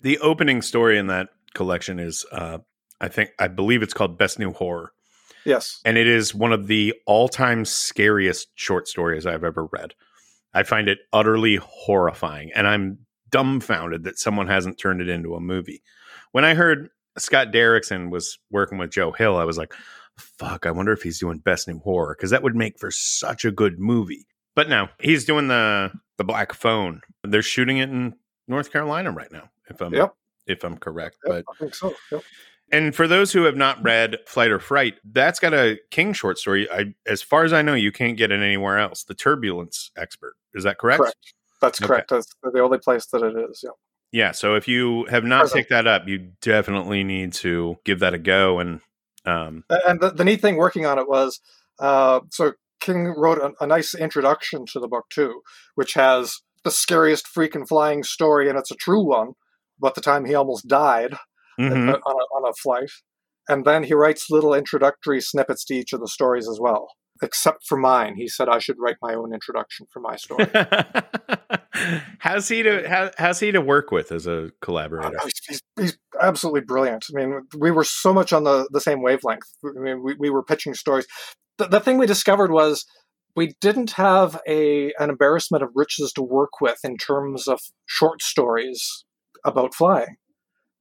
[0.00, 2.58] The opening story in that collection is, uh,
[3.00, 4.92] I think, I believe it's called Best New Horror,
[5.44, 5.80] Yes.
[5.84, 9.94] and it is one of the all-time scariest short stories I've ever read.
[10.54, 12.98] I find it utterly horrifying, and I'm
[13.30, 15.82] dumbfounded that someone hasn't turned it into a movie.
[16.32, 16.88] When I heard
[17.18, 19.74] Scott Derrickson was working with Joe Hill, I was like,
[20.16, 20.66] "Fuck!
[20.66, 23.50] I wonder if he's doing Best New Horror because that would make for such a
[23.50, 27.00] good movie." But no, he's doing the the Black Phone.
[27.24, 28.14] They're shooting it in
[28.46, 29.50] North Carolina right now.
[29.68, 30.14] If I'm Yep.
[30.46, 31.94] if I'm correct, Yep, but I think so.
[32.12, 32.22] Yep.
[32.74, 36.38] And for those who have not read Flight or Fright, that's got a King short
[36.38, 36.68] story.
[36.70, 39.04] I, as far as I know, you can't get it anywhere else.
[39.04, 41.00] The Turbulence Expert, is that correct?
[41.00, 41.34] Correct.
[41.60, 41.86] That's Okay.
[41.86, 42.10] correct.
[42.10, 43.60] That's the only place that it is.
[43.62, 43.70] Yeah.
[44.12, 44.32] Yeah.
[44.32, 45.58] So if you have not Present.
[45.58, 48.58] picked that up, you definitely need to give that a go.
[48.58, 48.80] And
[49.24, 51.40] um, And the, the neat thing working on it was
[51.78, 55.40] uh, so King wrote a, a nice introduction to the book too,
[55.74, 59.32] which has the scariest freaking flying story, and it's a true one.
[59.78, 61.16] About the time he almost died
[61.58, 61.88] mhm.
[61.88, 62.90] uh, on, a, on a flight,
[63.48, 66.88] and then he writes little introductory snippets to each of the stories as well.
[67.22, 70.46] Except for mine, he said I should write my own introduction for my story.
[72.18, 75.16] how's he to how, how's he to work with as a collaborator?
[75.22, 77.04] He's, he's, he's absolutely brilliant.
[77.14, 79.46] I mean, we were so much on the, the same wavelength.
[79.64, 81.06] I mean, we, we were pitching stories.
[81.58, 82.84] The, the thing we discovered was
[83.36, 88.22] we didn't have a an embarrassment of riches to work with in terms of short
[88.22, 89.04] stories
[89.44, 90.16] about flying.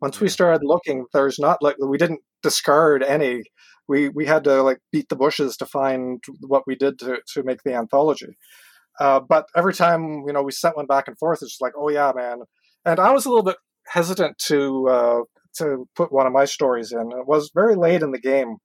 [0.04, 3.42] Once we started looking, there's not like we didn't discard any.
[3.88, 7.44] We we had to like beat the bushes to find what we did to to
[7.44, 8.38] make the anthology.
[9.00, 11.72] Uh, but every time you know we sent one back and forth, it's just like,
[11.78, 12.40] oh yeah, man.
[12.84, 13.56] And I was a little bit
[13.88, 15.20] hesitant to uh,
[15.60, 17.14] to put one of my stories in.
[17.18, 18.58] It was very late in the game,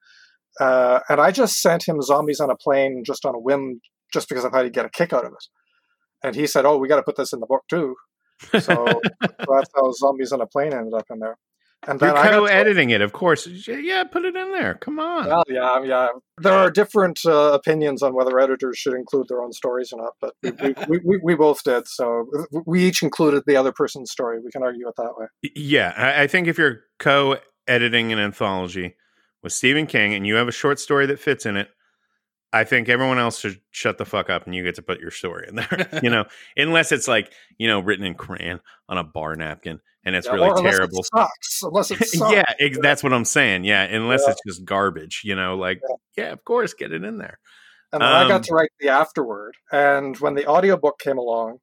[0.61, 3.80] uh, and I just sent him zombies on a plane just on a whim,
[4.12, 5.47] just because I thought he'd get a kick out of it.
[6.24, 7.95] And he said, "Oh, we got to put this in the book too."
[8.61, 11.36] So that's how zombies on a plane ended up in there.
[11.86, 13.47] And You're then I got co-editing it, of course.
[13.47, 14.74] Yeah, put it in there.
[14.74, 15.26] Come on.
[15.26, 16.09] Well, yeah, yeah.
[16.39, 20.14] There are different uh, opinions on whether editors should include their own stories or not,
[20.20, 21.86] but we, we, we, we, we both did.
[21.86, 22.26] So
[22.66, 24.41] we each included the other person's story.
[24.45, 25.26] We can argue it that way.
[25.55, 28.97] Yeah, I, I think if you're co-editing an anthology
[29.45, 31.68] with Stephen King and you have a short story that fits in it,
[32.53, 35.11] I think everyone else should shut the fuck up and you get to put your
[35.11, 35.89] story in there.
[36.03, 36.25] you know,
[36.57, 40.33] unless it's like you know written in crayon on a bar napkin and it's Yeah,
[40.35, 41.03] really unless it terrible.
[41.15, 41.63] sucks.
[41.63, 42.33] Unless it sucks.
[42.33, 43.65] yeah, ex- that's what I'm saying.
[43.65, 44.33] Yeah, unless Yeah.
[44.33, 45.21] it's just garbage.
[45.25, 45.81] You know, like
[46.17, 47.39] yeah, of course, get it in there.
[47.93, 49.55] And then I Um, got to write the afterword.
[49.73, 51.59] And when the audiobook came along,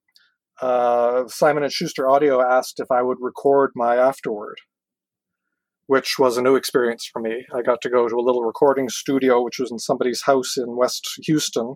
[0.62, 4.58] uh, Simon and Schuster Audio asked if I would record my afterword,
[5.88, 7.46] which was a new experience for me.
[7.54, 10.76] I got to go to a little recording studio, which was in somebody's house in
[10.76, 11.76] West Houston,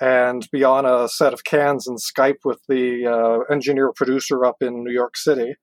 [0.00, 4.56] and be on a set of cans and Skype with the uh, engineer producer up
[4.60, 5.54] in New York City.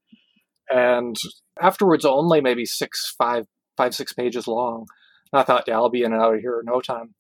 [0.69, 1.15] And
[1.61, 3.45] afterwards, only maybe six, five,
[3.75, 4.85] five, six pages long.
[5.31, 7.15] And I thought, yeah, I'll be in and out of here in no time.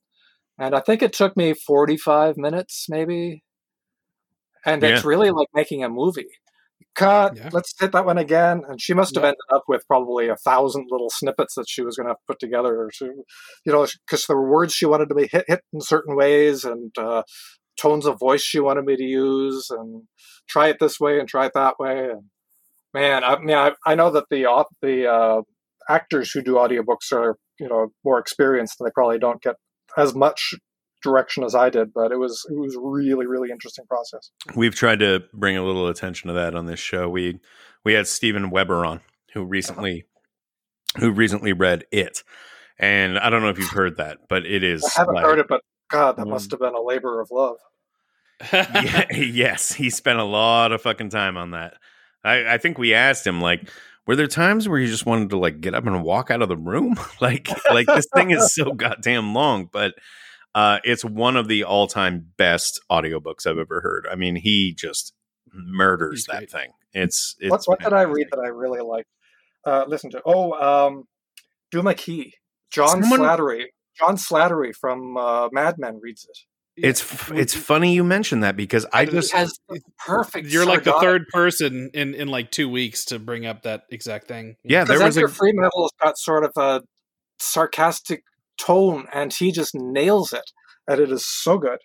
[0.59, 3.43] And I think it took me 45 minutes, maybe.
[4.65, 6.27] And it's really like making a movie.
[6.97, 7.49] Cut, Yeah.
[7.53, 8.63] let's hit that one again.
[8.67, 9.29] And she must have Yeah.
[9.29, 12.89] ended up with probably a thousand little snippets that she was going to put together.
[12.97, 13.05] To,
[13.65, 16.65] you know, because there were words she wanted to be hit, hit in certain ways
[16.65, 17.21] and uh,
[17.79, 20.03] tones of voice she wanted me to use and
[20.49, 22.09] try it this way and try it that way.
[22.09, 22.23] And
[22.95, 25.41] man, I mean, I, I know that the the uh,
[25.87, 29.55] actors who do audiobooks are you know more experienced and they probably don't get
[29.95, 30.55] as much
[31.03, 34.31] direction as I did, but it was it was really really interesting process.
[34.55, 37.09] We've tried to bring a little attention to that on this show.
[37.09, 37.39] We
[37.83, 39.01] we had Steven Weber on
[39.33, 40.05] who recently
[40.99, 42.23] who recently read it.
[42.79, 45.39] And I don't know if you've heard that, but it is I haven't like- heard
[45.39, 47.57] it, but God, that um, must have been a labor of love.
[48.53, 51.75] yeah, yes, he spent a lot of fucking time on that.
[52.23, 53.69] I, I think we asked him like,
[54.05, 56.49] were there times where you just wanted to like get up and walk out of
[56.49, 56.95] the room?
[57.21, 59.95] like, like this thing is so goddamn long, but
[60.57, 64.07] uh, it's one of the all-time best audiobooks I've ever heard.
[64.11, 65.13] I mean, he just
[65.53, 66.51] murders He's that great.
[66.51, 66.71] thing.
[66.93, 69.09] It's, it's What what did I read that I really liked?
[69.65, 71.03] Uh, listen to oh, um,
[71.71, 72.33] Duma Key,
[72.71, 73.65] John Someone- Slattery.
[73.99, 76.37] John Slattery from uh, Mad Men reads it.
[76.87, 79.57] It's it's funny you mentioned that because I just has
[80.05, 80.47] perfect.
[80.49, 84.27] You're like the third person in in like two weeks to bring up that exact
[84.27, 84.55] thing.
[84.63, 86.83] yeah there Because was a Edgar Freemantle has got sort of a
[87.39, 88.23] sarcastic
[88.57, 90.51] tone, and he just nails it,
[90.87, 91.79] and it is so good.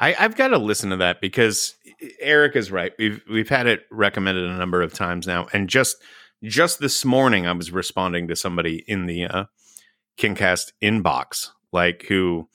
[0.00, 1.74] I, I've got to listen to that because
[2.20, 2.92] Eric is right.
[2.98, 5.96] We've we've had it recommended a number of times now, and just
[6.42, 9.44] just this morning, I was responding to somebody in the uh,
[10.18, 12.48] KingCast inbox, like who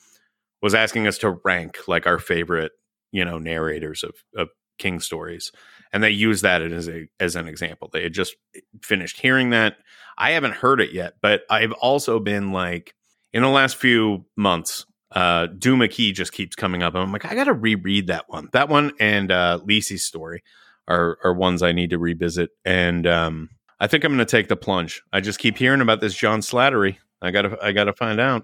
[0.62, 2.74] was asking us to rank like our favorite,
[3.12, 5.52] you know, narrators of of King stories,
[5.94, 7.90] and they used that as a as an example.
[7.92, 8.36] They had just
[8.82, 9.78] finished hearing that.
[10.18, 12.94] I haven't heard it yet, but I've also been like
[13.38, 16.94] in the last few months uh Duma Key just keeps coming up.
[16.94, 18.50] and I'm like, I gotta reread that one.
[18.52, 20.44] That one and uh Lisey's story
[20.88, 22.50] are are ones I need to revisit.
[22.66, 25.02] And um I think I'm gonna take the plunge.
[25.14, 26.98] I just keep hearing about this John Slattery.
[27.22, 28.44] I gotta I gotta find out.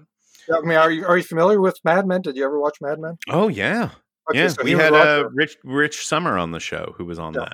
[0.52, 2.22] I mean, are you are you familiar with Mad Men?
[2.22, 3.18] Did you ever watch Mad Men?
[3.28, 3.90] Oh yeah.
[4.30, 4.48] Okay, yeah.
[4.48, 5.28] so we had on uh.
[5.34, 7.48] Rich Rich Sommer on the show who was on Yeah.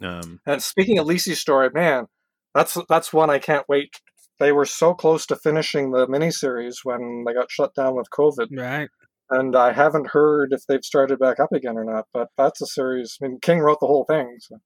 [0.00, 0.08] that.
[0.08, 2.06] Um And speaking of Lisey's story, man,
[2.52, 4.00] that's that's one I can't wait.
[4.38, 8.48] They were so close to finishing the miniseries when they got shut down with COVID,
[8.56, 8.88] Right.
[9.30, 12.06] and I haven't heard if they've started back up again or not.
[12.12, 13.16] But that's a series.
[13.22, 14.36] I mean, King wrote the whole thing.
[14.40, 14.58] So.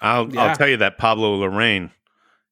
[0.00, 0.44] I'll Yeah.
[0.44, 1.90] I'll tell you that Pablo Larraín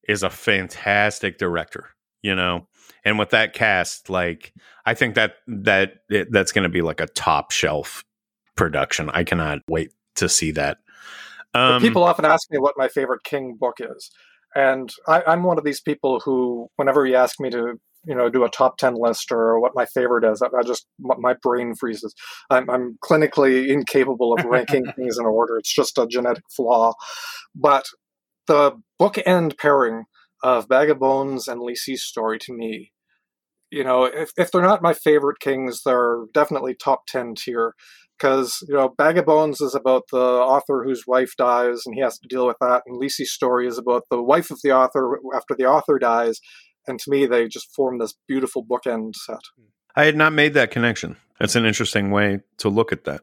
[0.06, 1.90] is a fantastic director,
[2.22, 2.66] you know.
[3.04, 4.52] And with that cast, like
[4.84, 8.04] I think that that it, that's going to be like a top shelf
[8.56, 9.08] production.
[9.10, 10.78] I cannot wait to see that.
[11.54, 14.10] Um, people often ask me what my favorite King book is,
[14.59, 18.28] and I, I'm one of these people who, whenever you ask me to, you know,
[18.28, 21.34] do a top ten list or what my favorite is, I, I just my my
[21.40, 22.12] brain freezes.
[22.50, 25.59] I'm, I'm clinically incapable of ranking things in order.
[25.59, 26.94] It's just a genetic flaw.
[27.54, 27.84] But
[28.48, 30.06] the bookend pairing
[30.42, 32.90] of Bag of Bones and Lisey's story to me,
[33.70, 37.74] you know, if if they're not my favorite Kings, they're definitely top ten tier
[38.18, 42.00] because you know bag of bones is about the author whose wife dies and he
[42.00, 45.18] has to deal with that and Lisey's story is about the wife of the author
[45.34, 46.40] after the author dies
[46.86, 49.40] and to me they just form this beautiful bookend set
[49.98, 51.16] I had not made that connection.
[51.40, 53.22] That's an interesting way to look at that.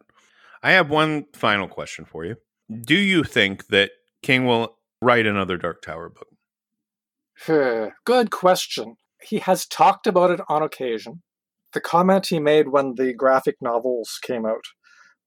[0.61, 2.35] I have one final question for you.
[2.69, 3.91] Do you think that
[4.21, 6.27] King will write another Dark Tower book?
[8.05, 11.21] good question he has talked about it on occasion
[11.73, 14.63] the comment he made when the graphic novels came out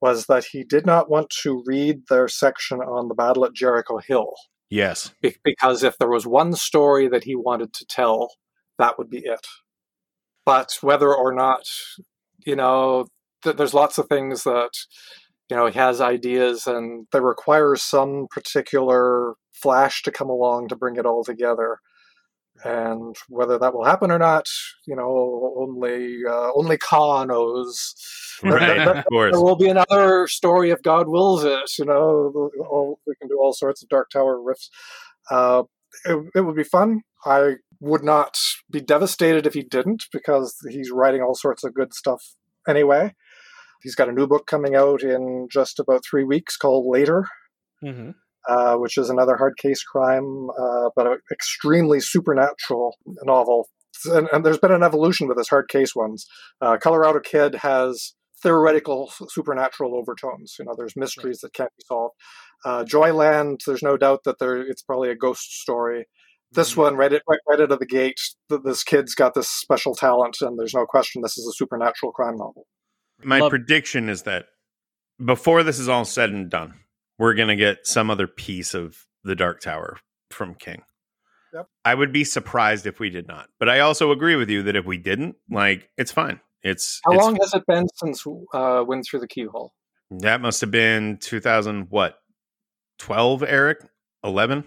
[0.01, 3.99] was that he did not want to read their section on the battle at Jericho
[3.99, 4.35] Hill
[4.71, 5.13] Yes.
[5.23, 8.31] Be- because if there was one story that he wanted to tell,
[8.79, 9.47] that would be it.
[10.45, 11.63] But whether or not,
[12.45, 13.07] you know,
[13.43, 14.71] th- there's lots of things that,
[15.51, 20.77] you know, he has ideas and they require some particular flash to come along to
[20.77, 21.79] bring it all together.
[22.65, 24.47] And whether that will happen or not,
[24.87, 27.95] you know, only uh, only Ka knows.
[28.41, 28.77] Right.
[28.77, 29.33] There- of course.
[29.33, 31.71] there will be another story if God wills it.
[31.77, 34.69] You know, all, we can do all sorts of Dark Tower riffs.
[35.29, 35.65] Uh,
[36.05, 37.01] it, it would be fun.
[37.25, 38.39] I would not
[38.71, 42.23] be devastated if he didn't because he's writing all sorts of good stuff
[42.69, 43.17] anyway.
[43.83, 47.27] He's got a new book coming out in just about three weeks called Later,
[47.83, 48.11] Mm-hmm.
[48.49, 53.69] Uh, which is another hard case crime, uh, but an extremely supernatural novel.
[54.07, 56.27] And, and there's been an evolution with his hard case ones.
[56.61, 60.55] Uh, Colorado Kid has theoretical supernatural overtones.
[60.59, 62.15] You know, there's mysteries that can't be solved.
[62.65, 66.07] Uh, Joyland, there's no doubt that there it's probably a ghost story.
[66.51, 68.19] This one, right, at, right, right out of the gate,
[68.49, 72.13] th- this kid's got this special talent, and there's no question this is a supernatural
[72.13, 72.67] crime novel.
[73.23, 74.47] My Love- prediction is that
[75.23, 76.75] before this is all said and done,
[77.19, 79.99] we're going to get some other piece of the Dark Tower
[80.31, 80.83] from King.
[81.53, 81.67] Yep.
[81.85, 83.49] I would be surprised if we did not.
[83.59, 86.41] But I also agree with you that if we didn't, like, it's fine.
[86.63, 89.73] It's How it's- long has it been since uh, Wind Through the Keyhole?
[90.11, 92.19] that must have been 2000 what?
[92.99, 93.79] 12, Eric?
[94.25, 94.65] 11?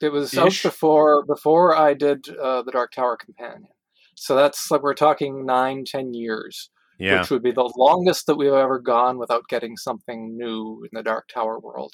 [0.00, 3.68] It was out before before I did uh, the Dark Tower Companion.
[4.14, 7.20] So that's like we're talking nine, ten years, Yeah.
[7.20, 11.02] which would be the longest that we've ever gone without getting something new in the
[11.02, 11.92] Dark Tower world.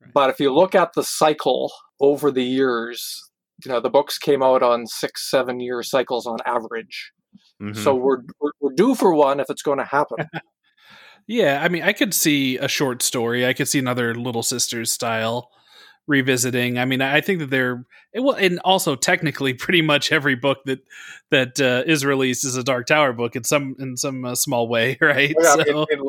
[0.00, 0.12] Right.
[0.14, 3.20] But if you look at the cycle over the years,
[3.64, 7.12] you know the books came out on six, seven year cycles on average.
[7.60, 7.76] Mhm.
[7.76, 10.18] So we're, we're we're due for one if it's going to happen.
[11.28, 13.44] Yeah, I mean, I could see a short story.
[13.44, 15.50] I could see another Little Sisters style
[16.06, 16.78] revisiting.
[16.78, 20.58] I mean, I think that they're it will, and also technically, pretty much every book
[20.66, 20.80] that
[21.30, 24.68] that uh, is released is a Dark Tower book in some in some uh, small
[24.68, 25.34] way, right?
[25.38, 26.04] Oh, yeah, so, it- it- uh,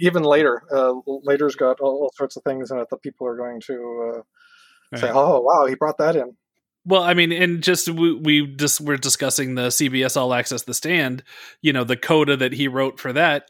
[0.00, 3.36] even later, uh, later's got all, all sorts of things in it that people are
[3.36, 4.22] going to
[4.94, 6.34] uh, say, "Oh, wow, he brought that in."
[6.86, 10.72] Well, I mean, and just we, we just we're discussing the CBS All Access The
[10.74, 11.22] Stand.
[11.60, 13.48] You know, the coda that he wrote for that.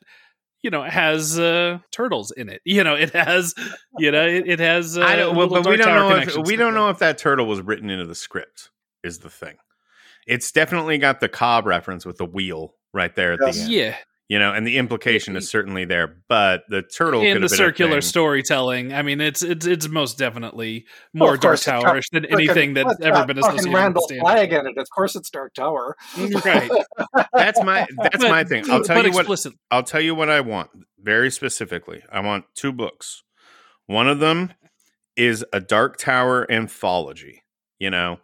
[0.64, 2.62] You know, has uh, turtles in it.
[2.64, 3.54] You know, it has.
[3.98, 4.96] You know, it, it has.
[4.98, 6.76] Uh, I don't, well, but we don't know if we don't it.
[6.76, 8.70] know if that turtle was written into the script.
[9.04, 9.56] Is the thing?
[10.26, 13.56] It's definitely got the Cobb reference with the wheel right there at Yes.
[13.56, 13.72] the end.
[13.72, 13.96] Yeah,
[14.30, 17.40] You know, and the implication is certainly there, but the turtle could and the have
[17.40, 18.00] been a circular thing.
[18.00, 18.94] storytelling.
[18.94, 22.24] I mean, it's it's it's most definitely more of Dark course, it's got Towerish than
[22.24, 24.66] anything that's what's ever that been fucking associated with Randall the Flagg stand.
[24.66, 24.78] in it.
[24.80, 25.94] Of course, it's Dark Tower.
[26.14, 27.26] Mm, right.
[27.34, 28.64] That's my that's But- my thing.
[28.70, 29.46] I'll tell but you what.
[29.70, 32.02] I'll tell you what I want very specifically.
[32.10, 33.22] I want two books.
[33.86, 34.54] One of them
[35.16, 37.42] is a Dark Tower anthology.
[37.78, 38.20] You know,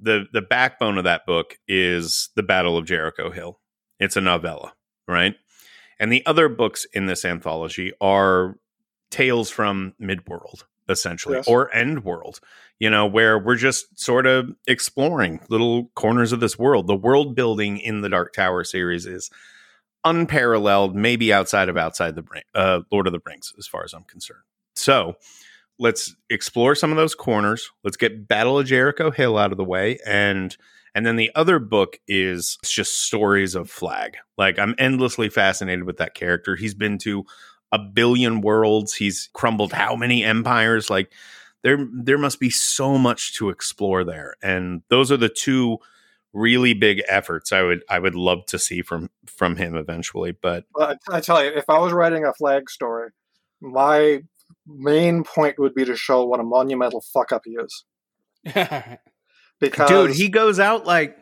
[0.00, 3.60] the the backbone of that book is the Battle of Jericho Hill.
[4.00, 4.72] It's a novella,
[5.06, 5.34] right?
[6.02, 8.56] And the other books in this anthology are
[9.12, 11.46] tales from Midworld, essentially, Yes.
[11.46, 12.40] or End World.
[12.80, 16.88] You know, where we're just sort of exploring little corners of this world.
[16.88, 19.30] The world building in the Dark Tower series is
[20.04, 24.02] unparalleled, maybe outside of outside the uh, Lord of the Rings, as far as I'm
[24.02, 24.42] concerned.
[24.74, 25.14] So
[25.78, 27.70] let's explore some of those corners.
[27.84, 30.56] Let's get Battle of Jericho Hill out of the way, and
[30.94, 34.16] and then the other book is just stories of Flagg.
[34.36, 36.56] Like I'm endlessly fascinated with that character.
[36.56, 37.24] He's been to
[37.70, 38.94] a billion worlds.
[38.94, 40.90] He's crumbled how many empires?
[40.90, 41.12] Like
[41.62, 45.78] there there must be so much to explore there, and those are the two
[46.34, 50.32] really big efforts I would I would love to see from from him eventually.
[50.32, 53.10] But Well, I, I tell you, if I was writing a Flagg story,
[53.60, 54.22] my
[54.66, 57.84] main point would be to show what a monumental fuck up he is.
[59.70, 61.16] Because dude, he goes out like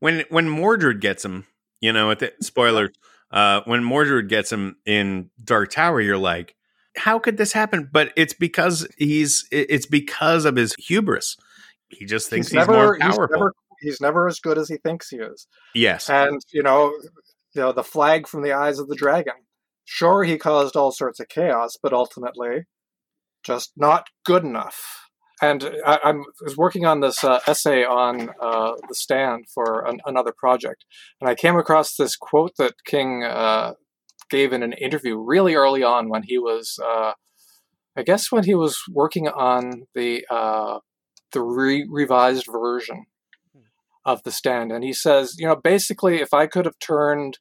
[0.00, 1.46] when when Mordred gets him.
[1.80, 2.92] You know, at the spoiler,
[3.30, 6.54] uh, when Mordred gets him in Dark Tower, you're like,
[6.96, 7.88] how could this happen?
[7.90, 11.36] But it's because he's it's because of his hubris.
[11.88, 13.28] He just thinks he's, more he's powerful.
[13.38, 15.46] never he's never as good as he thinks he is.
[15.74, 16.92] yes, And you know,
[17.54, 19.34] you know, the Flagg from the eyes of the dragon.
[19.86, 22.66] Sure, he caused all sorts of chaos, but ultimately,
[23.42, 25.09] just not good enough.
[25.42, 30.00] And I, I'm was working on this uh, essay on uh, the stand for an,
[30.04, 30.84] another project,
[31.20, 33.74] and I came across this quote that King uh,
[34.28, 37.12] gave in an interview really early on when he was, uh,
[37.96, 40.80] I guess, when he was working on the uh,
[41.32, 43.06] the re- revised version
[44.04, 47.38] of the stand, and he says, you know, basically, if I could have turned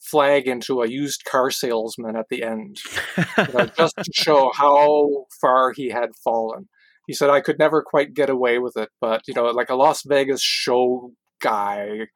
[0.00, 2.78] Flagg into a used car salesman at the end,
[3.16, 6.68] you know, just to show how far he had fallen.
[7.06, 9.74] He said I could never quite get away with it, but you know, like a
[9.74, 12.06] Las Vegas show guy,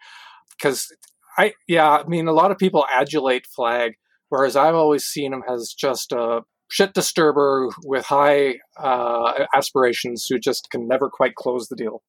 [0.57, 0.95] because
[1.37, 3.95] I yeah, I mean, a lot of people adulate Flagg,
[4.29, 10.39] whereas I've always seen him as just a shit disturber with high uh, aspirations who
[10.39, 12.03] just can never quite close the deal.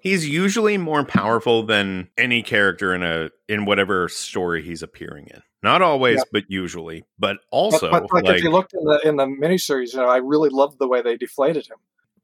[0.00, 5.42] He's usually more powerful than any character in a in whatever story he's appearing in.
[5.62, 6.22] Not always, Yeah.
[6.32, 7.04] but usually.
[7.18, 10.00] But also, but, but like, like, if you looked in the in the miniseries, you
[10.00, 11.76] know, I really loved the way they deflated him.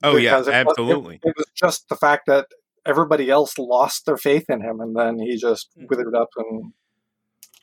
[0.03, 1.17] oh yeah, because it was- absolutely.
[1.17, 2.47] It, it was just the fact that
[2.87, 5.87] everybody else lost their faith in him, and then he just Hmm.
[5.89, 6.73] withered up and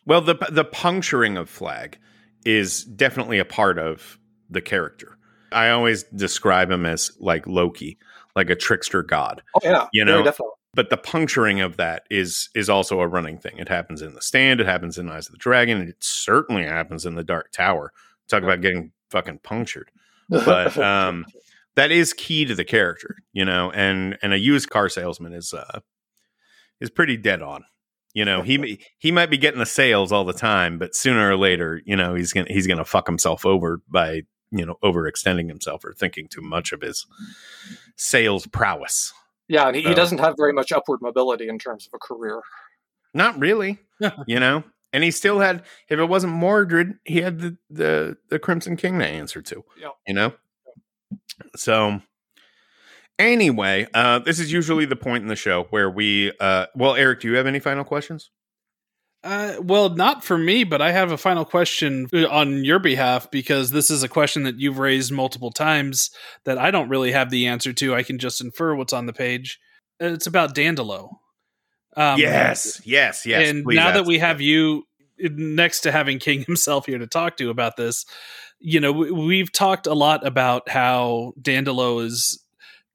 [0.05, 1.97] Well, the the puncturing of Flagg
[2.45, 4.19] is definitely a part of
[4.49, 5.17] the character.
[5.51, 7.97] I always describe him as like Loki,
[8.35, 9.41] like a trickster god.
[9.55, 10.53] oh yeah, You know, definitely.
[10.75, 13.57] But the puncturing of that is is also a running thing.
[13.57, 14.59] It happens in the stand.
[14.59, 15.79] It happens in Eyes of the Dragon.
[15.79, 17.93] and It certainly happens in the Dark Tower.
[18.27, 19.89] Talk about getting fucking punctured.
[20.29, 21.25] But um,
[21.75, 23.71] that is key to the character, you know.
[23.71, 25.79] And and a used car salesman is uh
[26.81, 27.63] is pretty dead on.
[28.13, 31.37] You know, he he might be getting the sales all the time, but sooner or
[31.37, 35.83] later, you know, he's gonna he's gonna fuck himself over by you know overextending himself
[35.85, 37.05] or thinking too much of his
[37.95, 39.13] sales prowess.
[39.47, 42.41] Yeah, and he, he doesn't have very much upward mobility in terms of a career.
[43.13, 43.79] Not really,
[44.27, 44.63] you know.
[44.93, 48.99] And he still had, if it wasn't Mordred, he had the the the Crimson King
[48.99, 49.63] to answer to.
[49.79, 49.89] Yeah.
[50.07, 50.33] You know.
[51.55, 52.01] So,
[53.19, 56.31] anyway, uh, this is usually the point in the show where we.
[56.39, 58.31] Uh, well, Eric, do you have any final questions?
[59.25, 63.31] Uh, well, not for me, but I have a final question uh, on your behalf
[63.31, 66.11] because this is a question that you've raised multiple times
[66.43, 67.95] that I don't really have the answer to.
[67.95, 69.59] I can just infer what's on the page.
[69.99, 71.09] It's about Dandelo.
[71.97, 73.49] Um, yes, yes, yes.
[73.49, 74.83] and now that we have you
[75.17, 78.05] next to having King himself here to talk to about this,
[78.59, 82.39] you know, we- we've talked a lot about how Dandelo is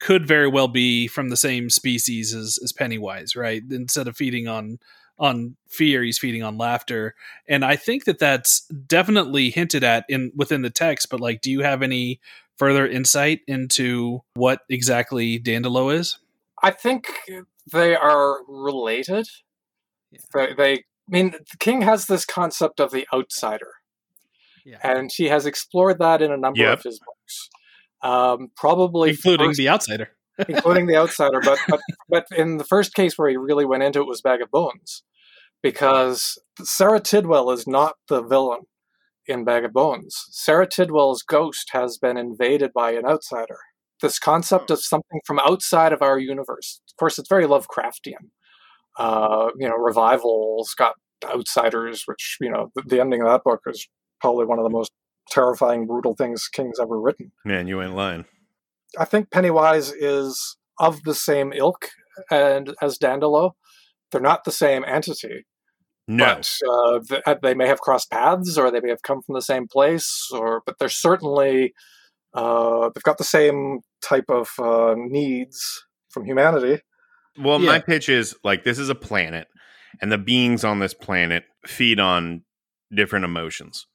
[0.00, 3.62] could very well be from the same species as, as Pennywise, right?
[3.70, 4.78] Instead of feeding on
[5.20, 7.14] on fear, he's feeding on laughter,
[7.46, 11.08] and I think that that's definitely hinted at in within the text.
[11.10, 12.20] But like, do you have any
[12.58, 16.18] further insight into what exactly Dandelo is?
[16.62, 17.06] I think
[17.72, 19.28] they are related.
[20.34, 23.74] They, they, I mean, King has this concept of the outsider,
[24.64, 24.78] Yeah.
[24.82, 26.78] and he has explored that in a number Yep.
[26.78, 27.48] of his books.
[28.02, 30.10] Um, probably including first- the outsider.
[30.48, 31.40] including the outsider.
[31.42, 34.40] But, but but in the first case where he really went into it was Bag
[34.42, 35.02] of Bones,
[35.62, 38.62] because Sarah Tidwell is not the villain
[39.26, 40.24] in Bag of Bones.
[40.30, 43.58] Sarah Tidwell's ghost has been invaded by an outsider.
[44.02, 46.80] This concept of something from outside of our universe.
[46.90, 48.30] Of course, it's very Lovecraftian.
[48.98, 53.60] Uh, you know, revival's got outsiders, which you know the, the ending of that book
[53.66, 53.86] is
[54.20, 54.90] probably one of the most
[55.30, 57.32] terrifying, brutal things King's ever written.
[57.44, 58.24] man, you ain't lying.
[58.98, 61.88] I think Pennywise is of the same ilk
[62.30, 63.52] and as Dandelo.
[64.10, 65.46] They're not the same entity,
[66.10, 66.40] No,
[67.08, 69.68] but uh, they may have crossed paths, or they may have come from the same
[69.68, 71.72] place, or but they're certainly
[72.34, 76.80] uh, they've got the same type of uh, needs from humanity.
[77.38, 77.66] Well, Yeah.
[77.72, 79.46] my pitch is like this is a planet,
[80.00, 82.42] and the beings on this planet feed on
[82.92, 83.86] different emotions.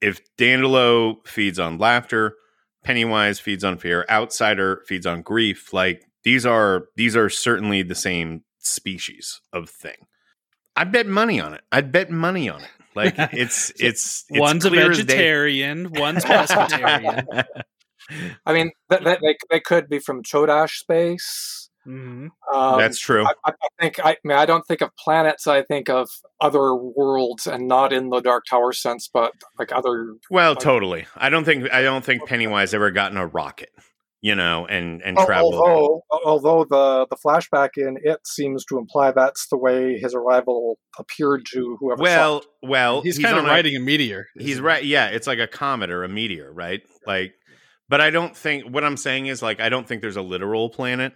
[0.00, 2.34] If Dandelo feeds on laughter,
[2.84, 7.94] Pennywise feeds on fear, Outsider feeds on grief, like these are these are certainly the
[7.94, 10.05] same species of thing.
[10.76, 11.62] I bet money on it.
[11.72, 12.70] I'd bet money on it.
[12.94, 15.04] Like it's it's, it's one's a clear as day.
[15.04, 17.44] vegetarian, one's pescatarian.
[18.46, 21.70] I mean, th- th- they they could be from todash space.
[21.86, 22.30] Mhm.
[22.52, 23.24] Um, That's true.
[23.24, 25.46] I, I I think I, I mean I don't think of planets.
[25.46, 26.08] I think of
[26.40, 30.14] other worlds, and not in the Dark Tower sense, but like other.
[30.30, 31.06] Well, Like- totally.
[31.16, 33.70] I don't think I don't think Pennywise ever got in a rocket,
[34.20, 35.54] you know, and and Al- traveled.
[35.54, 40.78] Although, although the the flashback in it seems to imply that's the way his arrival
[40.98, 41.98] appeared to whoever.
[41.98, 42.46] saw well, it.
[42.62, 44.26] well, he's, kind of on a- a meteor.
[44.36, 44.84] He's isn't right.
[44.84, 46.82] Yeah, it's like a comet or a meteor, right?
[47.06, 47.34] Like,
[47.88, 50.70] but I don't think what I'm saying is like I don't think there's a literal
[50.70, 51.12] planet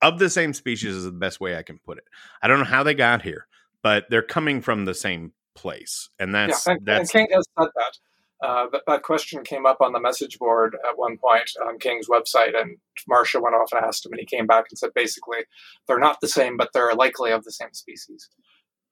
[0.00, 0.94] of the same species.
[0.94, 2.04] Is the best way I can put it.
[2.42, 3.46] I don't know how they got here,
[3.82, 7.46] but they're coming from the same place, and that's yeah, and, and that's King has
[7.58, 7.98] said that.
[8.42, 8.82] Uh, that.
[8.86, 12.76] That question came up on the message board at one point on King's website, and
[13.10, 15.38] Marsha went off and asked him, and he came back and said basically
[15.86, 18.28] they're not the same, but they're likely of the same species.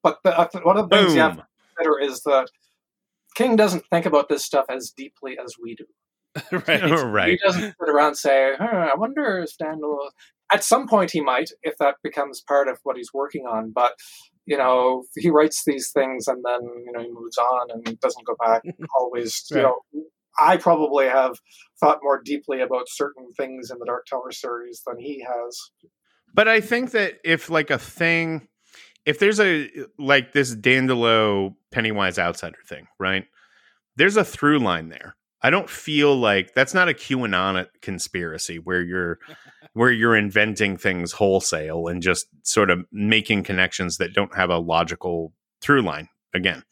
[0.03, 1.47] But the, uh, one of the things you have to
[1.77, 2.49] consider is that
[3.35, 5.85] King doesn't think about this stuff as deeply as we do.
[6.51, 6.57] he?
[6.57, 7.31] right.
[7.31, 10.11] He doesn't sit around and say, huh, I wonder if Daniel.
[10.53, 13.71] At some point, he might, if that becomes part of what he's working on.
[13.71, 13.93] But,
[14.51, 18.27] you know, he writes these things and then, you know, he moves on and doesn't
[18.27, 18.63] go back
[18.99, 19.45] always.
[19.49, 19.77] You know,
[20.41, 21.37] I probably have
[21.79, 25.57] thought more deeply about certain things in the Dark Tower series than he has.
[26.35, 28.49] But I think that if like a thing,
[29.07, 29.71] if there's a
[30.01, 33.27] like this Dandelo Pennywise outsider thing, right?
[33.95, 35.15] There's a through line there.
[35.43, 39.21] I don't feel like that's not a QAnon uh, conspiracy where you're
[39.75, 44.59] where you're inventing things wholesale and just sort of making connections that don't have a
[44.59, 46.09] logical through line.
[46.35, 46.65] Again,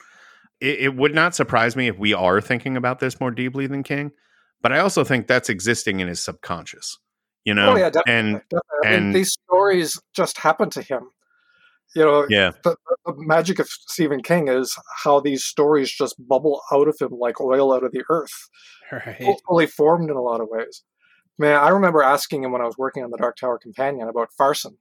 [0.61, 3.83] it, it would not surprise me if we are thinking about this more deeply than
[3.83, 4.13] King,
[4.63, 6.99] but I also think that's existing in his subconscious.
[7.45, 8.13] You know, oh yeah, definitely.
[8.13, 8.85] and definitely.
[8.85, 11.05] I mean, these stories just happen to him.
[11.97, 12.77] You know, yeah, the,
[13.07, 17.41] the magic of Stephen King is how these stories just bubble out of him like
[17.41, 18.49] oil out of the earth.
[18.91, 19.37] Right.
[19.47, 20.83] fully formed in a lot of ways.
[21.39, 24.33] Man, I remember asking him when I was working on the Dark Tower Companion about
[24.37, 24.77] Farson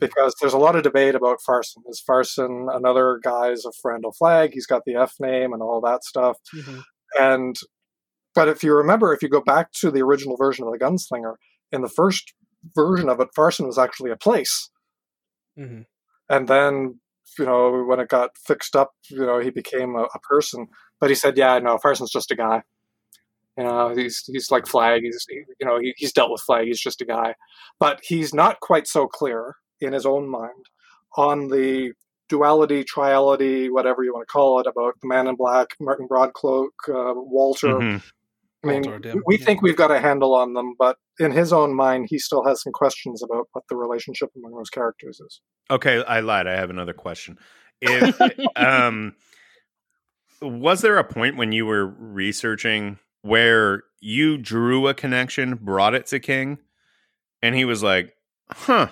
[0.00, 1.82] because there's a lot of debate about Farson.
[1.88, 4.50] Is Farson another guise of Randall Flagg?
[4.52, 6.38] He's got the F name and all that stuff.
[6.54, 6.82] Mhm.
[7.18, 7.56] And
[8.34, 11.36] but if you remember, if you go back to the original version of the Gunslinger,
[11.72, 12.34] in the first
[12.74, 14.70] version of it, Farson was actually a place,
[15.58, 15.86] Mhm.
[16.28, 17.00] and then
[17.38, 20.68] you know when it got fixed up, you know he became a, a person.
[21.00, 22.62] But he said, "Yeah, no, Farson's just a guy."
[23.56, 25.02] You know, he's he's like Flagg.
[25.02, 26.66] He's you know he, he's dealt with Flagg.
[26.66, 27.34] He's just a guy,
[27.78, 30.66] but he's not quite so clear in his own mind
[31.16, 31.92] on the
[32.28, 36.68] duality, triality, whatever you want to call it, about the Man in Black, Marten Broadcloak,
[36.88, 37.74] uh, Walter.
[37.74, 38.02] Mhm.
[38.64, 39.44] I mean, Walter we yeah.
[39.44, 42.62] think we've got a handle on them, but in his own mind, he still has
[42.62, 45.42] some questions about what the relationship among those characters is.
[45.70, 46.46] Okay, I lied.
[46.46, 47.38] I have another question.
[47.82, 48.18] If
[48.56, 49.14] um
[50.40, 56.06] was there a point when you were researching where you drew a connection, brought it
[56.06, 56.58] to King,
[57.42, 58.14] and he was like,
[58.50, 58.88] "Huh.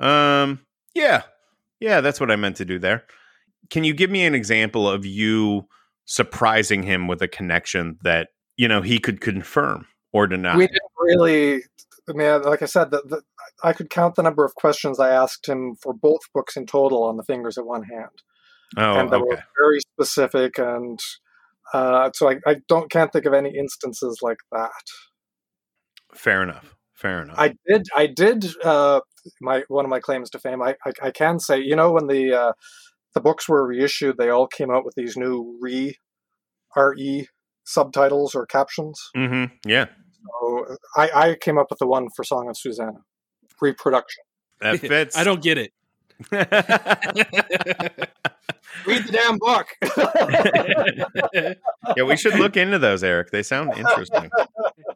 [0.00, 0.60] Um
[0.94, 1.22] yeah.
[1.80, 3.04] Yeah, that's what I meant to do there."
[3.70, 5.68] Can you give me an example of you
[6.06, 10.56] surprising him with a connection that, you know, he could confirm or deny?
[10.56, 11.62] We didn't really.
[12.08, 13.22] I mean, like I said, the, the,
[13.62, 17.02] I could count the number of questions I asked him for both books in total
[17.02, 18.22] on the fingers of one hand,
[18.78, 19.26] oh, and they okay.
[19.28, 20.58] were very specific.
[20.58, 20.98] And
[21.72, 24.70] uh, so I, I don't can't think of any instances like that.
[26.14, 26.74] Fair enough.
[26.94, 27.38] Fair enough.
[27.38, 27.86] I did.
[27.96, 28.46] I did.
[28.64, 29.00] Uh,
[29.40, 30.62] my one of my claims to fame.
[30.62, 32.52] I, I, I can say, you know, when the uh,
[33.14, 35.96] the books were reissued, they all came out with these new re
[36.74, 37.28] re
[37.64, 39.00] subtitles or captions.
[39.16, 39.54] Mm-hmm.
[39.68, 39.86] Yeah.
[40.40, 43.00] So I, I came up with the one for Song of Susanna
[43.60, 44.24] reproduction.
[44.60, 45.16] That fits.
[45.16, 45.72] I don't get it.
[48.86, 49.66] Read the damn book.
[51.96, 53.30] yeah, we should look into those, Eric.
[53.30, 54.30] They sound interesting.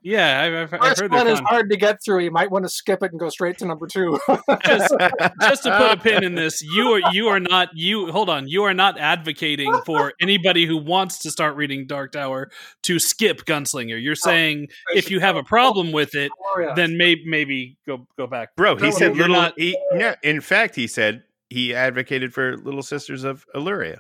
[0.03, 1.47] yeah, I've, I've, I've First heard one they're is fun.
[1.47, 2.21] hard to get through.
[2.21, 4.19] You might want to skip it and go straight to number two.
[4.65, 4.95] Just,
[5.41, 8.11] just to put a pin in this, you are you are not you.
[8.13, 12.51] Hold on, you are not advocating for anybody who wants to start reading Dark Tower
[12.85, 14.01] to skip Gunslinger.
[14.03, 16.75] You're saying if you have a problem with it, Gloria.
[16.75, 18.55] then maybe maybe go go back.
[18.57, 19.37] Bro, he No, said you're little.
[19.43, 21.23] not- he, yeah, in fact, he said
[21.53, 23.99] he advocated for Little Sisters of Eluria.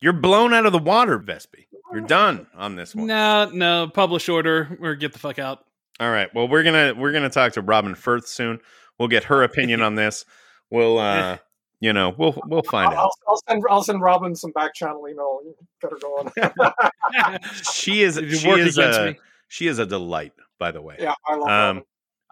[0.00, 1.66] You're blown out of the water, Vespe.
[1.92, 3.06] You're done on this one.
[3.06, 5.64] No, no, publish order or get the fuck out.
[6.00, 6.32] All right.
[6.34, 8.60] Well, we're gonna we're gonna talk to Robin Furth soon.
[8.98, 10.24] We'll get her opinion on this.
[10.70, 11.38] We'll uh
[11.80, 13.10] you know, we'll we'll find I'll, out.
[13.28, 15.40] I'll send I'll send Robin some back channel email.
[15.80, 16.30] Get her going.
[17.72, 19.18] She is she work is a me.
[19.48, 20.96] she is a delight, by the way.
[20.98, 21.84] yeah, I love Um, Robin.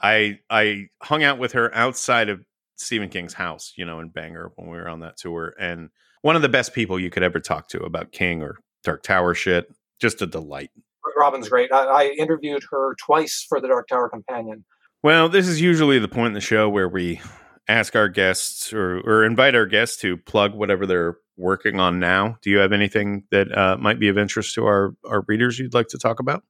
[0.03, 2.45] I I hung out with her outside of
[2.77, 5.91] Stephen King's house, you know, in Bangor when we were on that tour, and
[6.23, 9.35] one of the best people you could ever talk to about King or Dark Tower
[9.35, 9.73] shit.
[10.01, 10.71] Just a delight.
[11.17, 11.73] Robin's great.
[11.73, 14.65] I, I interviewed her twice for the Dark Tower Companion.
[15.03, 17.21] Well, this is usually the point in the show where we
[17.69, 22.39] ask our guests or, or invite our guests to plug whatever they're working on now.
[22.43, 25.75] Do you have anything that uh, might be of interest to our, our readers you'd
[25.75, 26.43] like to talk about?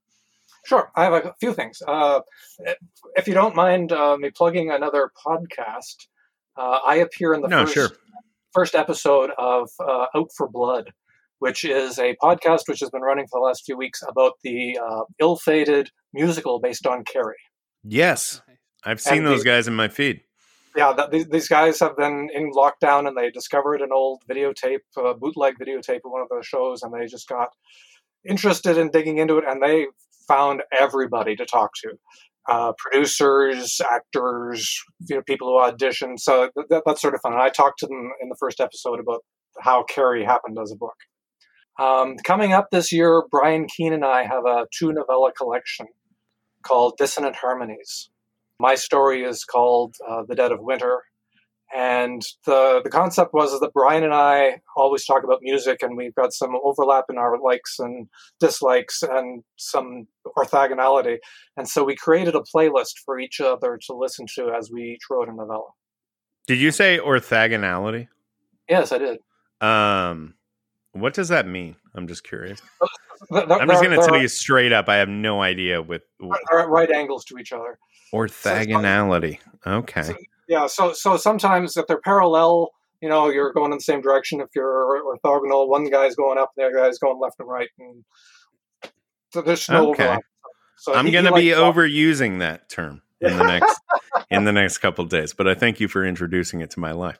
[0.65, 1.81] Sure, I have a few things.
[1.87, 2.21] Uh,
[3.15, 6.07] if you don't mind uh, me plugging another podcast,
[6.57, 7.89] uh, I appear in the No, first, sure.
[8.53, 10.91] first episode of uh, Out for Blood,
[11.39, 14.77] which is a podcast which has been running for the last few weeks about the
[14.77, 17.35] uh, ill-fated musical based on Carrie.
[17.83, 18.41] Yes.
[18.83, 20.21] I've seen And those the- guys in my feed.
[20.77, 24.79] Yeah, that, these, these guys have been in lockdown and they discovered an old videotape,
[24.97, 27.49] uh, bootleg videotape of one of the shows, and they just got
[28.27, 29.87] interested in digging into it, and they
[30.27, 31.93] found everybody to talk to.
[32.47, 36.15] Uh, producers, actors, you know, people who audition.
[36.17, 37.33] So th- that, that's sort of fun.
[37.33, 39.23] And I talked to them in the first episode about
[39.59, 40.95] how Carrie happened as a book.
[41.79, 45.87] Um, coming up this year, Brian Keene and I have a two novella collection
[46.61, 48.09] called Dissonant Harmonies.
[48.59, 51.03] My story is called uh, The Dead of Winter,
[51.75, 56.15] And the the concept was that Brian and I always talk about music, and we've
[56.15, 58.07] got some overlap in our likes and
[58.39, 60.07] dislikes, and some
[60.37, 61.17] orthogonality.
[61.57, 65.01] And so we created a playlist for each other to listen to as we each
[65.09, 65.67] wrote a novella.
[66.47, 68.07] Did you say orthogonality?
[68.69, 69.19] Yes, I did.
[69.59, 70.35] Um,
[70.93, 71.75] what does that mean?
[71.93, 72.61] I'm just curious.
[73.31, 74.87] I'm just going to tell you straight up.
[74.87, 76.03] I have no idea with
[76.51, 77.79] are at right angles to each other.
[78.13, 79.39] orthogonality.
[79.65, 80.13] Okay.
[80.47, 82.69] Yeah, so so sometimes if they're parallel,
[83.01, 84.41] you know, you're going in the same direction.
[84.41, 87.69] If you're orthogonal, one guy's going up, and the other guy's going left and right,
[87.79, 88.03] and
[89.33, 90.03] so there's no Okay.
[90.03, 90.21] overlap.
[90.77, 93.79] So I'm going to be overusing that term in the next
[94.29, 96.91] in the next couple of days, but I thank you for introducing it to my
[96.91, 97.19] life.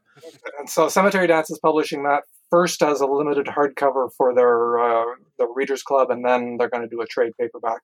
[0.59, 5.15] And so Cemetery Dance is publishing that first as a limited hardcover for their uh,
[5.37, 7.81] the Readers Club, and then they're going to do a trade paperback.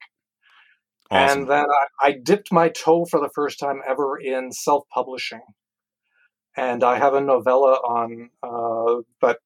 [1.12, 1.40] Awesome.
[1.42, 1.66] And then
[2.02, 5.42] I, I dipped my toe for the first time ever in self publishing.
[6.56, 9.40] And I have a novella on uh, that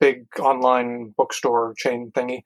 [0.00, 2.40] big online bookstore chain thingy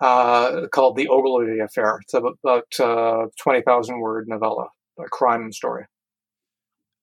[0.00, 2.00] uh, called The Ogilvy Affair.
[2.02, 4.66] It's about, about uh, 20,000 word novella,
[4.98, 5.86] a crime story.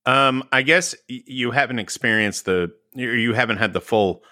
[0.05, 4.23] Um, I guess you haven't experienced the you you haven't had the full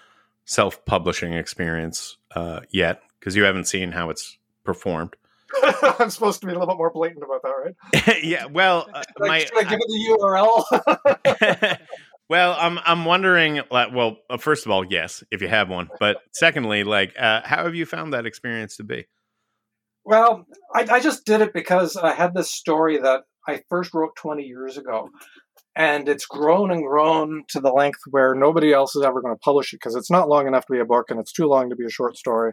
[0.44, 5.16] self publishing experience uh, yet because you haven't seen how it's performed.
[5.98, 8.18] I'm supposed to be a little bit more blatant about that, right?
[8.24, 8.46] yeah.
[8.46, 11.78] Well, uh, Like, my should I give it the URL?
[12.28, 13.60] well, I'm I'm wondering.
[13.70, 17.42] Like, well, uh, first of all, yes, if you have one, but secondly, like, uh,
[17.44, 19.06] how have you found that experience to be?
[20.04, 24.16] Well, I, I just did it because I had this story that I first wrote
[24.16, 25.10] 20 years ago.
[25.74, 29.40] And it's grown and grown to the length where nobody else is ever going to
[29.40, 31.70] publish it because it's not long enough to be a book and it's too long
[31.70, 32.52] to be a short story.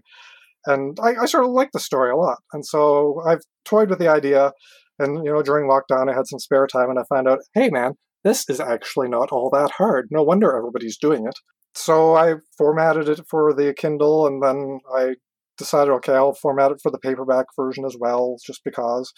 [0.65, 2.37] And I, I sort of like the story a lot.
[2.53, 4.51] And so I've toyed with the idea.
[4.97, 7.69] And, you know, during lockdown, I had some spare time and I found out, hey,
[7.69, 10.07] man, this is actually not all that hard.
[10.11, 11.35] No wonder everybody's doing it.
[11.73, 15.13] So I formatted it for the Kindle and then I
[15.57, 19.13] decided, okay, I'll format it for the paperback version as well, just because,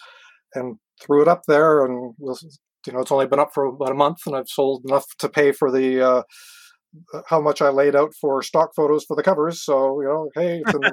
[0.54, 1.84] and threw it up there.
[1.84, 2.14] And
[2.86, 5.28] you know, it's only been up for about a month, and I've sold enough to
[5.28, 6.22] pay for the uh,
[7.26, 9.62] how much I laid out for stock photos for the covers.
[9.62, 10.84] So you know, hey, it's in,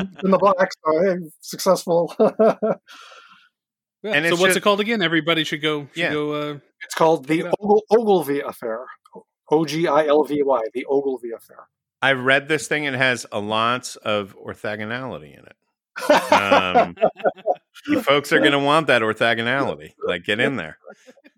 [0.00, 0.68] in, in the black.
[0.84, 2.14] So hey, successful.
[4.04, 5.00] Yeah, And so what's just- it called again?
[5.00, 5.82] Everybody should go.
[5.92, 6.12] Should Yeah.
[6.12, 6.32] go.
[6.32, 7.54] Uh, it's called the it.
[7.60, 8.84] Ogle, Ogilvy Affair.
[9.48, 10.60] O G I L V Y.
[10.74, 11.68] The Ogilvy Affair.
[12.00, 15.56] I read this thing; it has a lot of orthogonality in it.
[16.32, 16.96] Um,
[17.88, 19.92] you folks are going to want that orthogonality.
[20.06, 20.78] Like, get in there.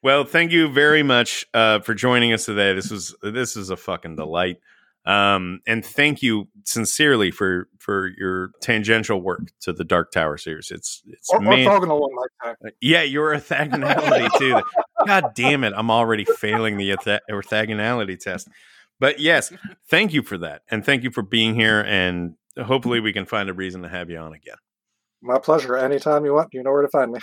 [0.02, 2.74] Well, thank you very much uh, for joining us today.
[2.74, 4.58] This was this is a fucking delight.
[5.06, 10.70] Um, and thank you sincerely for for your tangential work to the Dark Tower series.
[10.70, 12.72] It's it's Or, orthogonal one like that.
[12.80, 14.60] yeah, your orthogonality too.
[15.06, 18.48] God damn it, I'm already failing the ortho- orthogonality test.
[19.00, 19.52] But yes,
[19.88, 21.80] thank you for that, and thank you for being here.
[21.82, 24.56] And hopefully, we can find a reason to have you on again.
[25.26, 25.74] My pleasure.
[25.74, 27.18] Anytime you want, you know where to find me.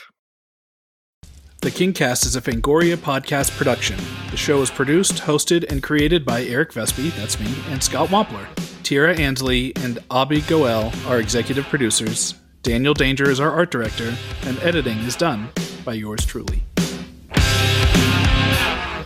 [1.61, 3.95] The Kingcast is a Fangoria podcast production.
[4.32, 8.48] The show is produced, hosted, and created by Eric Vespe, that's me, and Scott Wampler.
[8.82, 12.34] Tira Ansley and Abby Goel are executive producers.
[12.64, 14.15] Daniel Danger is our art director,
[14.45, 15.49] and editing is done
[15.86, 16.64] by yours truly.